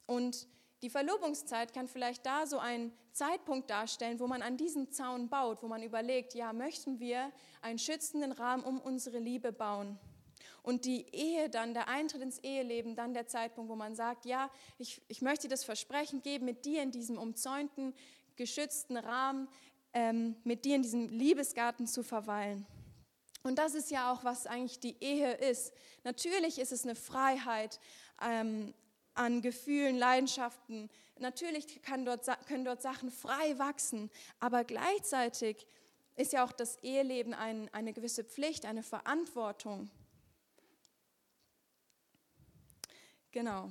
Und 0.07 0.47
die 0.83 0.91
Verlobungszeit 0.91 1.73
kann 1.73 1.89
vielleicht 1.89 2.27
da 2.27 2.47
so 2.47 2.59
ein 2.59 2.93
Zeitpunkt 3.13 3.71
darstellen, 3.71 4.21
wo 4.21 4.27
man 4.27 4.43
an 4.43 4.57
diesen 4.57 4.91
Zaun 4.93 5.29
baut, 5.29 5.63
wo 5.63 5.69
man 5.69 5.83
überlegt, 5.83 6.35
ja, 6.35 6.53
möchten 6.53 7.01
wir 7.01 7.33
einen 7.63 7.79
schützenden 7.79 8.33
Rahmen 8.33 8.63
um 8.65 8.81
unsere 8.81 9.19
Liebe 9.19 9.51
bauen? 9.51 9.99
Und 10.65 10.87
die 10.87 11.07
Ehe 11.15 11.51
dann, 11.51 11.75
der 11.75 11.89
Eintritt 11.89 12.23
ins 12.23 12.39
Eheleben, 12.39 12.97
dann 12.97 13.13
der 13.13 13.27
Zeitpunkt, 13.27 13.71
wo 13.71 13.77
man 13.77 13.95
sagt, 13.95 14.25
ja, 14.25 14.51
ich, 14.79 15.03
ich 15.09 15.21
möchte 15.21 15.47
dir 15.47 15.51
das 15.51 15.63
Versprechen 15.63 16.23
geben, 16.23 16.47
mit 16.47 16.65
dir 16.65 16.83
in 16.83 16.91
diesem 16.91 17.19
umzäunten, 17.19 17.95
geschützten 18.37 18.97
Rahmen, 18.97 19.47
ähm, 19.93 20.37
mit 20.43 20.65
dir 20.65 20.77
in 20.77 20.83
diesem 20.83 21.11
Liebesgarten 21.11 21.87
zu 21.87 22.03
verweilen. 22.03 22.67
Und 23.43 23.59
das 23.59 23.75
ist 23.75 23.91
ja 23.91 24.11
auch, 24.11 24.25
was 24.25 24.47
eigentlich 24.47 24.81
die 24.81 24.97
Ehe 25.05 25.35
ist. 25.35 25.75
Natürlich 26.03 26.59
ist 26.59 26.73
es 26.73 26.85
eine 26.85 26.95
Freiheit 26.95 27.79
ähm, 28.23 28.73
an 29.13 29.43
Gefühlen, 29.43 29.99
Leidenschaften. 29.99 30.89
Natürlich 31.19 31.83
dort, 32.07 32.27
können 32.47 32.65
dort 32.65 32.81
Sachen 32.81 33.11
frei 33.11 33.59
wachsen, 33.59 34.11
aber 34.41 34.65
gleichzeitig 34.65 35.67
ist 36.17 36.33
ja 36.33 36.43
auch 36.43 36.53
das 36.53 36.77
Eheleben 36.83 37.35
ein, 37.35 37.69
eine 37.75 37.93
gewisse 37.93 38.25
Pflicht, 38.25 38.65
eine 38.65 38.83
Verantwortung. 38.83 39.91
Genau. 43.35 43.69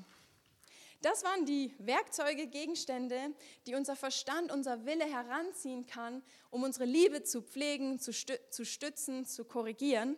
Das 1.02 1.24
waren 1.24 1.46
die 1.46 1.74
Werkzeuge, 1.80 2.48
Gegenstände, 2.48 3.34
die 3.66 3.76
unser 3.76 3.96
Verstand, 3.96 4.52
unser 4.52 4.86
Wille 4.86 5.06
heranziehen 5.06 5.86
kann, 5.86 6.22
um 6.50 6.64
unsere 6.64 6.84
Liebe 6.84 7.24
zu 7.24 7.42
pflegen, 7.42 7.98
zu, 7.98 8.12
zu 8.12 8.66
stützen, 8.66 9.26
zu 9.26 9.46
korrigieren. 9.46 10.18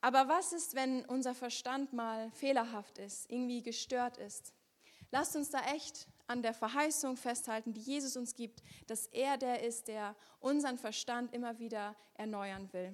Aber 0.00 0.26
was 0.26 0.52
ist, 0.52 0.74
wenn 0.74 1.04
unser 1.04 1.36
Verstand 1.36 1.92
mal 1.92 2.32
fehlerhaft 2.32 2.98
ist, 2.98 3.30
irgendwie 3.30 3.62
gestört 3.62 4.18
ist? 4.18 4.52
Lasst 5.12 5.36
uns 5.36 5.50
da 5.50 5.60
echt 5.72 6.08
an 6.26 6.42
der 6.42 6.52
Verheißung 6.52 7.16
festhalten, 7.16 7.74
die 7.74 7.80
Jesus 7.80 8.16
uns 8.16 8.34
gibt, 8.34 8.60
dass 8.88 9.06
er 9.06 9.36
der 9.36 9.62
ist, 9.62 9.86
der 9.86 10.16
unseren 10.40 10.78
Verstand 10.78 11.32
immer 11.32 11.60
wieder 11.60 11.94
erneuern 12.14 12.72
will. 12.72 12.92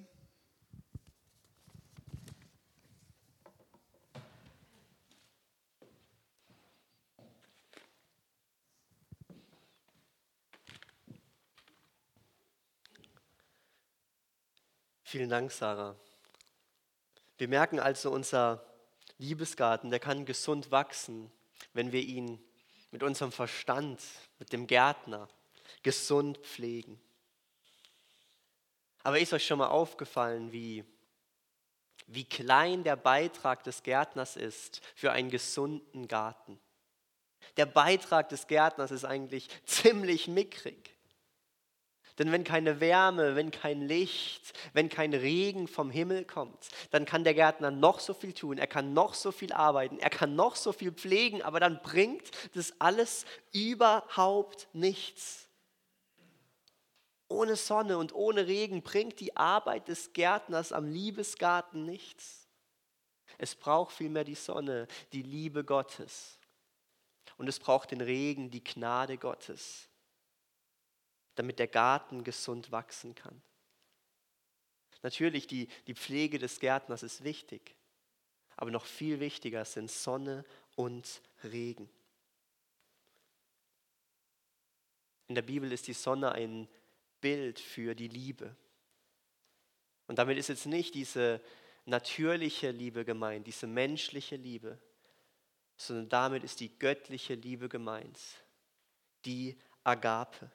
Vielen 15.11 15.29
Dank, 15.29 15.51
Sarah. 15.51 15.97
Wir 17.37 17.49
merken 17.49 17.81
also, 17.81 18.11
unser 18.11 18.63
Liebesgarten, 19.17 19.89
der 19.89 19.99
kann 19.99 20.23
gesund 20.23 20.71
wachsen, 20.71 21.29
wenn 21.73 21.91
wir 21.91 21.99
ihn 21.99 22.41
mit 22.91 23.03
unserem 23.03 23.33
Verstand, 23.33 24.01
mit 24.39 24.53
dem 24.53 24.67
Gärtner 24.67 25.27
gesund 25.83 26.37
pflegen. 26.37 26.97
Aber 29.03 29.19
ist 29.19 29.33
euch 29.33 29.45
schon 29.45 29.57
mal 29.57 29.67
aufgefallen, 29.67 30.53
wie, 30.53 30.85
wie 32.07 32.23
klein 32.23 32.85
der 32.85 32.95
Beitrag 32.95 33.65
des 33.65 33.83
Gärtners 33.83 34.37
ist 34.37 34.79
für 34.95 35.11
einen 35.11 35.29
gesunden 35.29 36.07
Garten? 36.07 36.57
Der 37.57 37.65
Beitrag 37.65 38.29
des 38.29 38.47
Gärtners 38.47 38.91
ist 38.91 39.03
eigentlich 39.03 39.49
ziemlich 39.65 40.29
mickrig. 40.29 40.95
Denn 42.17 42.31
wenn 42.31 42.43
keine 42.43 42.79
Wärme, 42.79 43.35
wenn 43.35 43.51
kein 43.51 43.81
Licht, 43.81 44.53
wenn 44.73 44.89
kein 44.89 45.13
Regen 45.13 45.67
vom 45.67 45.89
Himmel 45.89 46.25
kommt, 46.25 46.69
dann 46.91 47.05
kann 47.05 47.23
der 47.23 47.33
Gärtner 47.33 47.71
noch 47.71 47.99
so 47.99 48.13
viel 48.13 48.33
tun, 48.33 48.57
er 48.57 48.67
kann 48.67 48.93
noch 48.93 49.13
so 49.13 49.31
viel 49.31 49.53
arbeiten, 49.53 49.99
er 49.99 50.09
kann 50.09 50.35
noch 50.35 50.55
so 50.55 50.73
viel 50.73 50.91
pflegen, 50.91 51.41
aber 51.41 51.59
dann 51.59 51.81
bringt 51.81 52.31
das 52.53 52.73
alles 52.79 53.25
überhaupt 53.53 54.67
nichts. 54.73 55.47
Ohne 57.27 57.55
Sonne 57.55 57.97
und 57.97 58.13
ohne 58.13 58.47
Regen 58.47 58.81
bringt 58.81 59.21
die 59.21 59.37
Arbeit 59.37 59.87
des 59.87 60.11
Gärtners 60.11 60.73
am 60.73 60.91
Liebesgarten 60.91 61.85
nichts. 61.85 62.47
Es 63.37 63.55
braucht 63.55 63.95
vielmehr 63.95 64.25
die 64.25 64.35
Sonne, 64.35 64.87
die 65.13 65.21
Liebe 65.21 65.63
Gottes. 65.63 66.37
Und 67.37 67.47
es 67.47 67.57
braucht 67.57 67.91
den 67.91 68.01
Regen, 68.01 68.51
die 68.51 68.63
Gnade 68.63 69.17
Gottes 69.17 69.87
damit 71.35 71.59
der 71.59 71.67
Garten 71.67 72.23
gesund 72.23 72.71
wachsen 72.71 73.15
kann. 73.15 73.41
Natürlich, 75.03 75.47
die, 75.47 75.67
die 75.87 75.95
Pflege 75.95 76.37
des 76.37 76.59
Gärtners 76.59 77.03
ist 77.03 77.23
wichtig, 77.23 77.75
aber 78.55 78.71
noch 78.71 78.85
viel 78.85 79.19
wichtiger 79.19 79.65
sind 79.65 79.89
Sonne 79.89 80.45
und 80.75 81.21
Regen. 81.43 81.89
In 85.27 85.35
der 85.35 85.41
Bibel 85.41 85.71
ist 85.71 85.87
die 85.87 85.93
Sonne 85.93 86.33
ein 86.33 86.67
Bild 87.21 87.59
für 87.59 87.95
die 87.95 88.09
Liebe. 88.09 88.55
Und 90.07 90.19
damit 90.19 90.37
ist 90.37 90.49
jetzt 90.49 90.65
nicht 90.65 90.93
diese 90.93 91.41
natürliche 91.85 92.71
Liebe 92.71 93.05
gemeint, 93.05 93.47
diese 93.47 93.65
menschliche 93.65 94.35
Liebe, 94.35 94.77
sondern 95.77 96.09
damit 96.09 96.43
ist 96.43 96.59
die 96.59 96.77
göttliche 96.77 97.35
Liebe 97.35 97.69
gemeint, 97.69 98.19
die 99.25 99.57
Agape. 99.83 100.51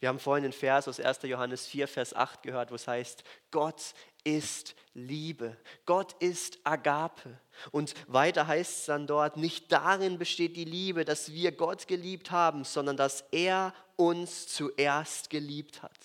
Wir 0.00 0.08
haben 0.08 0.18
vorhin 0.18 0.42
den 0.42 0.52
Vers 0.52 0.88
aus 0.88 1.00
1. 1.00 1.22
Johannes 1.22 1.66
4, 1.66 1.88
Vers 1.88 2.14
8 2.14 2.42
gehört, 2.42 2.70
wo 2.70 2.74
es 2.74 2.86
heißt, 2.86 3.24
Gott 3.50 3.94
ist 4.24 4.74
Liebe. 4.92 5.56
Gott 5.86 6.14
ist 6.20 6.58
Agape. 6.64 7.38
Und 7.70 7.94
weiter 8.08 8.46
heißt 8.46 8.80
es 8.80 8.84
dann 8.86 9.06
dort, 9.06 9.36
nicht 9.36 9.70
darin 9.72 10.18
besteht 10.18 10.56
die 10.56 10.64
Liebe, 10.64 11.04
dass 11.04 11.32
wir 11.32 11.52
Gott 11.52 11.86
geliebt 11.86 12.30
haben, 12.30 12.64
sondern 12.64 12.96
dass 12.96 13.24
er 13.30 13.72
uns 13.96 14.48
zuerst 14.48 15.30
geliebt 15.30 15.82
hat. 15.82 15.98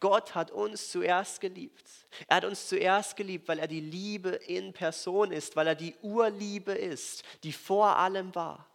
Gott 0.00 0.34
hat 0.34 0.50
uns 0.50 0.90
zuerst 0.90 1.40
geliebt. 1.40 1.88
Er 2.26 2.38
hat 2.38 2.44
uns 2.44 2.68
zuerst 2.68 3.16
geliebt, 3.16 3.48
weil 3.48 3.58
er 3.58 3.68
die 3.68 3.80
Liebe 3.80 4.30
in 4.30 4.72
Person 4.72 5.32
ist, 5.32 5.56
weil 5.56 5.66
er 5.66 5.74
die 5.74 5.94
Urliebe 6.02 6.72
ist, 6.72 7.22
die 7.42 7.52
vor 7.52 7.96
allem 7.96 8.34
war. 8.34 8.71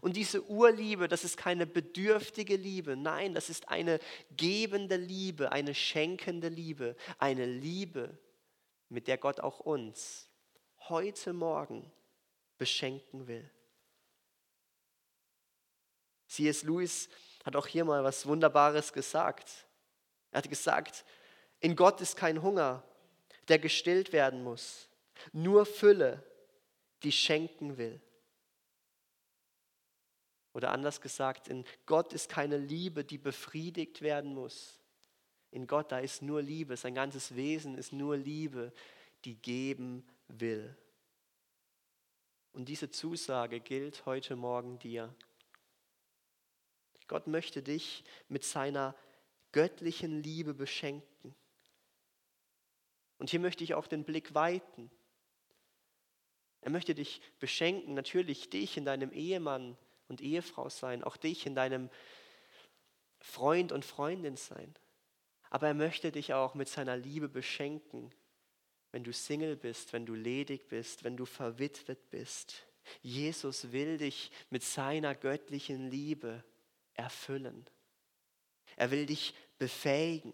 Und 0.00 0.16
diese 0.16 0.42
Urliebe, 0.44 1.08
das 1.08 1.24
ist 1.24 1.36
keine 1.36 1.66
bedürftige 1.66 2.56
Liebe, 2.56 2.96
nein, 2.96 3.34
das 3.34 3.50
ist 3.50 3.68
eine 3.68 4.00
gebende 4.36 4.96
Liebe, 4.96 5.52
eine 5.52 5.74
schenkende 5.74 6.48
Liebe, 6.48 6.96
eine 7.18 7.46
Liebe, 7.46 8.18
mit 8.88 9.08
der 9.08 9.18
Gott 9.18 9.40
auch 9.40 9.60
uns 9.60 10.28
heute 10.88 11.32
Morgen 11.32 11.90
beschenken 12.58 13.26
will. 13.26 13.50
C.S. 16.28 16.62
Lewis 16.62 17.08
hat 17.44 17.56
auch 17.56 17.66
hier 17.66 17.84
mal 17.84 18.02
was 18.02 18.26
Wunderbares 18.26 18.92
gesagt. 18.92 19.66
Er 20.30 20.38
hat 20.38 20.48
gesagt, 20.48 21.04
in 21.60 21.76
Gott 21.76 22.00
ist 22.00 22.16
kein 22.16 22.42
Hunger, 22.42 22.82
der 23.48 23.58
gestillt 23.58 24.12
werden 24.12 24.42
muss, 24.42 24.88
nur 25.32 25.66
Fülle, 25.66 26.22
die 27.02 27.12
schenken 27.12 27.76
will. 27.76 28.00
Oder 30.54 30.70
anders 30.70 31.00
gesagt, 31.00 31.48
in 31.48 31.64
Gott 31.84 32.12
ist 32.12 32.28
keine 32.28 32.56
Liebe, 32.56 33.04
die 33.04 33.18
befriedigt 33.18 34.00
werden 34.00 34.32
muss. 34.32 34.80
In 35.50 35.66
Gott, 35.66 35.92
da 35.92 35.98
ist 35.98 36.22
nur 36.22 36.40
Liebe, 36.40 36.76
sein 36.76 36.94
ganzes 36.94 37.34
Wesen 37.34 37.76
ist 37.76 37.92
nur 37.92 38.16
Liebe, 38.16 38.72
die 39.24 39.34
geben 39.34 40.06
will. 40.28 40.76
Und 42.52 42.68
diese 42.68 42.88
Zusage 42.90 43.60
gilt 43.60 44.06
heute 44.06 44.36
Morgen 44.36 44.78
dir. 44.78 45.12
Gott 47.08 47.26
möchte 47.26 47.62
dich 47.62 48.04
mit 48.28 48.44
seiner 48.44 48.94
göttlichen 49.50 50.22
Liebe 50.22 50.54
beschenken. 50.54 51.34
Und 53.18 53.30
hier 53.30 53.40
möchte 53.40 53.64
ich 53.64 53.74
auch 53.74 53.88
den 53.88 54.04
Blick 54.04 54.34
weiten. 54.34 54.90
Er 56.60 56.70
möchte 56.70 56.94
dich 56.94 57.20
beschenken, 57.40 57.94
natürlich 57.94 58.50
dich 58.50 58.76
in 58.76 58.84
deinem 58.84 59.12
Ehemann, 59.12 59.76
und 60.08 60.20
Ehefrau 60.20 60.68
sein, 60.68 61.04
auch 61.04 61.16
dich 61.16 61.46
in 61.46 61.54
deinem 61.54 61.90
Freund 63.20 63.72
und 63.72 63.84
Freundin 63.84 64.36
sein. 64.36 64.74
Aber 65.50 65.68
er 65.68 65.74
möchte 65.74 66.12
dich 66.12 66.34
auch 66.34 66.54
mit 66.54 66.68
seiner 66.68 66.96
Liebe 66.96 67.28
beschenken, 67.28 68.12
wenn 68.92 69.04
du 69.04 69.12
Single 69.12 69.56
bist, 69.56 69.92
wenn 69.92 70.06
du 70.06 70.14
ledig 70.14 70.68
bist, 70.68 71.04
wenn 71.04 71.16
du 71.16 71.24
verwitwet 71.24 72.10
bist. 72.10 72.66
Jesus 73.02 73.72
will 73.72 73.98
dich 73.98 74.30
mit 74.50 74.62
seiner 74.62 75.14
göttlichen 75.14 75.90
Liebe 75.90 76.44
erfüllen. 76.92 77.64
Er 78.76 78.90
will 78.90 79.06
dich 79.06 79.34
befähigen. 79.58 80.32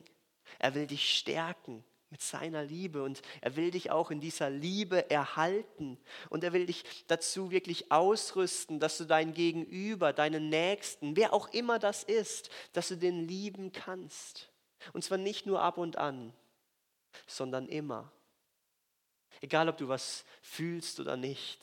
Er 0.58 0.74
will 0.74 0.86
dich 0.86 1.16
stärken 1.16 1.84
mit 2.10 2.20
seiner 2.22 2.64
Liebe 2.64 3.02
und 3.04 3.22
er 3.40 3.54
will 3.54 3.70
dich 3.70 3.90
auch 3.92 4.10
in 4.10 4.20
dieser 4.20 4.50
Liebe 4.50 5.10
erhalten 5.10 5.96
und 6.28 6.42
er 6.42 6.52
will 6.52 6.66
dich 6.66 6.84
dazu 7.06 7.52
wirklich 7.52 7.92
ausrüsten, 7.92 8.80
dass 8.80 8.98
du 8.98 9.04
dein 9.04 9.32
Gegenüber, 9.32 10.12
deinen 10.12 10.48
Nächsten, 10.48 11.16
wer 11.16 11.32
auch 11.32 11.48
immer 11.52 11.78
das 11.78 12.02
ist, 12.02 12.50
dass 12.72 12.88
du 12.88 12.96
den 12.96 13.28
lieben 13.28 13.70
kannst. 13.72 14.50
Und 14.92 15.04
zwar 15.04 15.18
nicht 15.18 15.46
nur 15.46 15.62
ab 15.62 15.78
und 15.78 15.98
an, 15.98 16.32
sondern 17.26 17.68
immer. 17.68 18.10
Egal, 19.40 19.68
ob 19.68 19.78
du 19.78 19.88
was 19.88 20.24
fühlst 20.42 20.98
oder 21.00 21.16
nicht. 21.16 21.60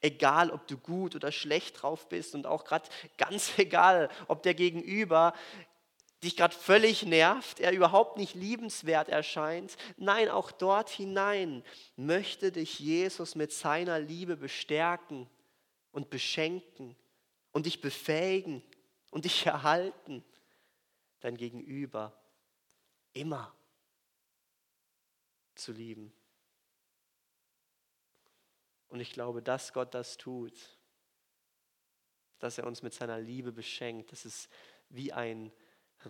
Egal, 0.00 0.50
ob 0.50 0.66
du 0.66 0.76
gut 0.76 1.14
oder 1.14 1.32
schlecht 1.32 1.82
drauf 1.82 2.08
bist 2.08 2.34
und 2.34 2.46
auch 2.46 2.64
gerade 2.64 2.88
ganz 3.18 3.52
egal, 3.58 4.08
ob 4.28 4.42
der 4.42 4.54
Gegenüber 4.54 5.34
dich 6.22 6.36
gerade 6.36 6.54
völlig 6.54 7.04
nervt, 7.04 7.60
er 7.60 7.72
überhaupt 7.72 8.18
nicht 8.18 8.34
liebenswert 8.34 9.08
erscheint. 9.08 9.76
Nein, 9.96 10.28
auch 10.28 10.52
dort 10.52 10.90
hinein 10.90 11.64
möchte 11.96 12.52
dich 12.52 12.78
Jesus 12.78 13.34
mit 13.34 13.52
seiner 13.52 13.98
Liebe 13.98 14.36
bestärken 14.36 15.28
und 15.92 16.10
beschenken 16.10 16.96
und 17.52 17.66
dich 17.66 17.80
befähigen 17.80 18.62
und 19.10 19.24
dich 19.24 19.46
erhalten. 19.46 20.24
Dein 21.20 21.36
Gegenüber 21.36 22.18
immer 23.12 23.54
zu 25.54 25.72
lieben. 25.72 26.12
Und 28.88 29.00
ich 29.00 29.12
glaube, 29.12 29.42
dass 29.42 29.72
Gott 29.72 29.94
das 29.94 30.16
tut, 30.16 30.54
dass 32.38 32.58
er 32.58 32.66
uns 32.66 32.82
mit 32.82 32.94
seiner 32.94 33.20
Liebe 33.20 33.52
beschenkt, 33.52 34.12
das 34.12 34.24
ist 34.24 34.48
wie 34.88 35.12
ein 35.12 35.52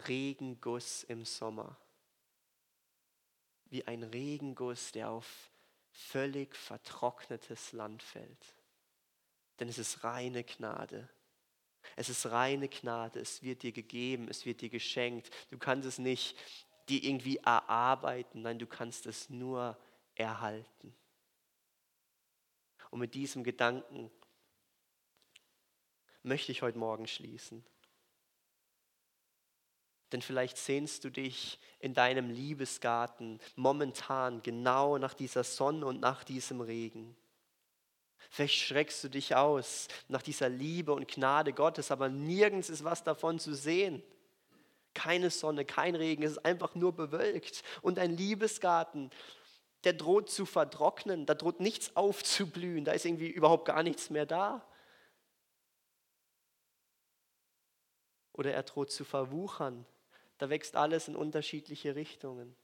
Regenguss 0.07 1.05
im 1.05 1.24
Sommer. 1.24 1.76
Wie 3.66 3.87
ein 3.87 4.03
Regenguss, 4.03 4.92
der 4.92 5.11
auf 5.11 5.50
völlig 5.90 6.55
vertrocknetes 6.57 7.72
Land 7.72 8.03
fällt. 8.03 8.55
Denn 9.59 9.68
es 9.68 9.79
ist 9.79 10.05
reine 10.05 10.44
Gnade. 10.44 11.09
Es 11.96 12.09
ist 12.09 12.26
reine 12.26 12.68
Gnade. 12.68 13.20
Es 13.20 13.42
wird 13.42 13.62
dir 13.62 13.72
gegeben, 13.72 14.29
es 14.29 14.46
wird 14.46 14.61
dir 14.61 14.70
geschenkt. 14.70 15.31
Du 15.50 15.59
kannst 15.59 15.87
es 15.87 15.98
nicht 15.98 16.37
dir 16.88 17.03
irgendwie 17.05 17.37
erarbeiten, 17.37 18.42
nein, 18.42 18.59
du 18.59 18.66
kannst 18.66 19.07
es 19.07 19.31
nur 19.31 19.79
erhalten. 20.14 20.94
Und 22.90 22.98
mit 22.98 23.14
diesem 23.14 23.44
Gedanken 23.44 24.11
möchte 26.22 26.53
ich 26.53 26.62
heute 26.62 26.79
Morgen 26.79 27.07
schließen. 27.07 27.64
Denn 30.12 30.23
vielleicht 30.23 30.57
sehnst 30.57 31.05
du 31.05 31.11
dich 31.11 31.59
in 31.79 31.94
deinem 31.94 32.31
Liebesgarten 32.31 33.40
momentan 33.55 34.42
genau 34.42 34.99
nach 34.99 35.14
dieser 35.14 35.44
Sonne 35.44 35.87
und 35.87 36.01
nach 36.01 36.25
diesem 36.25 36.61
Regen. 36.61 37.16
Vielleicht 38.31 38.55
schreckst 38.55 39.03
du 39.03 39.09
dich 39.09 39.35
aus 39.35 39.88
nach 40.09 40.23
dieser 40.23 40.49
Liebe 40.49 40.92
und 40.92 41.09
Gnade 41.09 41.53
Gottes, 41.53 41.90
aber 41.90 42.09
nirgends 42.09 42.70
ist 42.70 42.85
was 42.85 43.03
davon 43.03 43.38
zu 43.38 43.55
sehen. 43.55 44.03
Keine 44.94 45.31
Sonne, 45.31 45.64
kein 45.64 45.94
Regen, 45.94 46.23
es 46.23 46.33
ist 46.33 46.44
einfach 46.44 46.75
nur 46.75 46.92
bewölkt. 46.92 47.62
Und 47.83 47.99
ein 47.99 48.16
Liebesgarten, 48.16 49.11
der 49.85 49.94
droht 49.94 50.31
zu 50.31 50.46
vertrocknen, 50.46 51.27
da 51.27 51.35
droht 51.35 51.61
nichts 51.61 51.96
aufzublühen, 51.96 52.85
da 52.85 52.92
ist 52.92 53.05
irgendwie 53.05 53.29
überhaupt 53.29 53.64
gar 53.64 53.83
nichts 53.83 54.11
mehr 54.11 54.27
da. 54.27 54.66
Oder 58.33 58.53
er 58.53 58.62
droht 58.62 58.90
zu 58.90 59.05
verwuchern, 59.05 59.87
da 60.40 60.48
wächst 60.48 60.74
alles 60.74 61.07
in 61.07 61.16
unterschiedliche 61.16 61.94
Richtungen. 61.94 62.57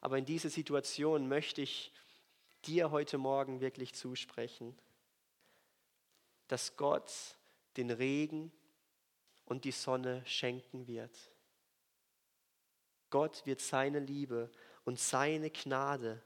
Aber 0.00 0.18
in 0.18 0.24
diese 0.24 0.50
Situation 0.50 1.28
möchte 1.28 1.62
ich 1.62 1.92
dir 2.64 2.90
heute 2.90 3.18
Morgen 3.18 3.60
wirklich 3.60 3.94
zusprechen, 3.94 4.76
dass 6.48 6.76
Gott 6.76 7.36
den 7.76 7.92
Regen 7.92 8.50
und 9.44 9.64
die 9.64 9.70
Sonne 9.70 10.26
schenken 10.26 10.88
wird. 10.88 11.16
Gott 13.10 13.46
wird 13.46 13.60
seine 13.60 14.00
Liebe 14.00 14.50
und 14.84 14.98
seine 14.98 15.50
Gnade 15.50 16.20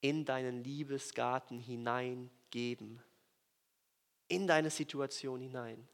in 0.00 0.24
deinen 0.24 0.62
Liebesgarten 0.62 1.58
hineingeben, 1.58 3.02
in 4.28 4.46
deine 4.46 4.70
Situation 4.70 5.40
hinein 5.40 5.88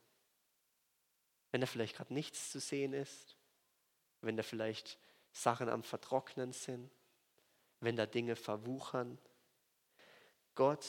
wenn 1.53 1.61
da 1.61 1.67
vielleicht 1.67 1.97
gerade 1.97 2.13
nichts 2.13 2.51
zu 2.51 2.59
sehen 2.59 2.95
ist, 2.95 3.37
wenn 4.23 4.37
da 4.37 4.43
vielleicht 4.43 4.99
Sachen 5.33 5.69
am 5.69 5.83
Vertrocknen 5.83 6.53
sind, 6.53 6.91
wenn 7.81 7.95
da 7.95 8.07
Dinge 8.07 8.37
verwuchern. 8.37 9.19
Gott 10.55 10.87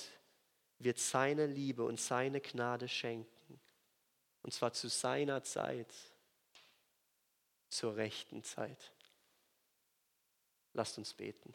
wird 0.79 0.99
seine 0.99 1.45
Liebe 1.45 1.83
und 1.83 1.99
seine 1.99 2.39
Gnade 2.39 2.87
schenken. 2.87 3.59
Und 4.41 4.53
zwar 4.53 4.73
zu 4.73 4.87
seiner 4.87 5.43
Zeit, 5.43 5.93
zur 7.69 7.95
rechten 7.95 8.43
Zeit. 8.43 8.93
Lasst 10.73 10.97
uns 10.97 11.13
beten. 11.13 11.53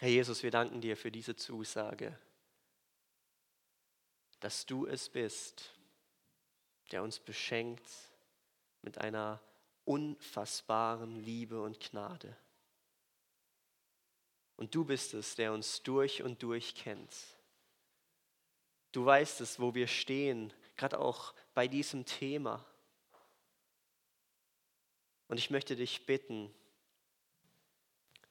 Herr 0.00 0.08
Jesus, 0.08 0.42
wir 0.42 0.50
danken 0.50 0.80
dir 0.80 0.96
für 0.96 1.12
diese 1.12 1.36
Zusage 1.36 2.18
dass 4.42 4.66
du 4.66 4.86
es 4.86 5.08
bist, 5.08 5.70
der 6.90 7.04
uns 7.04 7.20
beschenkt 7.20 7.88
mit 8.82 8.98
einer 8.98 9.40
unfassbaren 9.84 11.22
Liebe 11.24 11.62
und 11.62 11.78
Gnade. 11.78 12.36
Und 14.56 14.74
du 14.74 14.84
bist 14.84 15.14
es, 15.14 15.36
der 15.36 15.52
uns 15.52 15.84
durch 15.84 16.24
und 16.24 16.42
durch 16.42 16.74
kennt. 16.74 17.14
Du 18.90 19.04
weißt 19.04 19.40
es, 19.40 19.60
wo 19.60 19.74
wir 19.76 19.86
stehen, 19.86 20.52
gerade 20.76 20.98
auch 20.98 21.34
bei 21.54 21.68
diesem 21.68 22.04
Thema. 22.04 22.66
Und 25.28 25.38
ich 25.38 25.50
möchte 25.50 25.76
dich 25.76 26.04
bitten, 26.04 26.52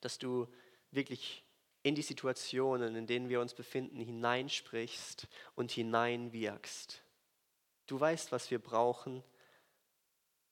dass 0.02 0.19
du 0.19 0.54
wirklich 0.91 1.45
in 1.83 1.95
die 1.95 2.01
Situationen, 2.01 2.95
in 2.95 3.07
denen 3.07 3.29
wir 3.29 3.41
uns 3.41 3.53
befinden, 3.53 3.99
hineinsprichst 3.99 5.27
und 5.55 5.71
hineinwirkst. 5.71 7.03
Du 7.87 7.99
weißt, 7.99 8.31
was 8.31 8.51
wir 8.51 8.59
brauchen 8.59 9.23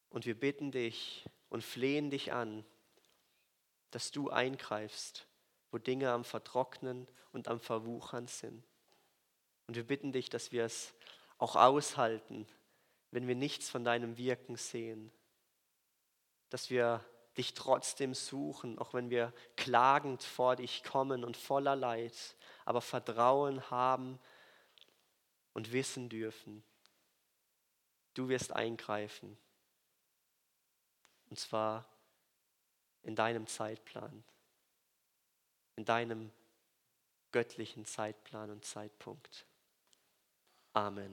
und 0.10 0.26
wir 0.26 0.38
bitten 0.38 0.72
dich 0.72 1.26
und 1.50 1.64
flehen 1.64 2.10
dich 2.10 2.34
an, 2.34 2.66
dass 3.92 4.12
du 4.12 4.30
eingreifst, 4.30 5.28
wo 5.72 5.78
Dinge 5.78 6.12
am 6.12 6.24
Vertrocknen 6.24 7.08
und 7.32 7.48
am 7.48 7.60
Verwuchern 7.60 8.28
sind. 8.28 8.64
Und 9.68 9.76
wir 9.76 9.86
bitten 9.86 10.12
dich, 10.12 10.30
dass 10.30 10.52
wir 10.52 10.66
es 10.66 10.94
auch 11.38 11.56
aushalten, 11.56 12.48
wenn 13.12 13.28
wir 13.28 13.36
nichts 13.36 13.70
von 13.70 13.84
deinem 13.84 14.18
Wirken 14.18 14.56
sehen, 14.56 15.12
dass 16.50 16.70
wir 16.70 17.04
dich 17.40 17.54
trotzdem 17.54 18.14
suchen, 18.14 18.78
auch 18.80 18.94
wenn 18.94 19.10
wir 19.10 19.34
klagend 19.56 20.24
vor 20.24 20.58
dich 20.58 20.84
kommen 20.84 21.24
und 21.24 21.38
voller 21.38 21.76
Leid, 21.76 22.36
aber 22.66 22.82
Vertrauen 22.82 23.72
haben 23.72 24.20
und 25.54 25.72
wissen 25.72 26.10
dürfen, 26.10 26.62
du 28.14 28.28
wirst 28.28 28.52
eingreifen. 28.52 29.38
Und 31.30 31.40
zwar 31.40 31.88
in 33.04 33.16
deinem 33.16 33.48
Zeitplan, 33.48 34.22
in 35.78 35.86
deinem 35.86 36.32
göttlichen 37.32 37.86
Zeitplan 37.86 38.52
und 38.52 38.66
Zeitpunkt. 38.66 39.46
Amen. 40.74 41.08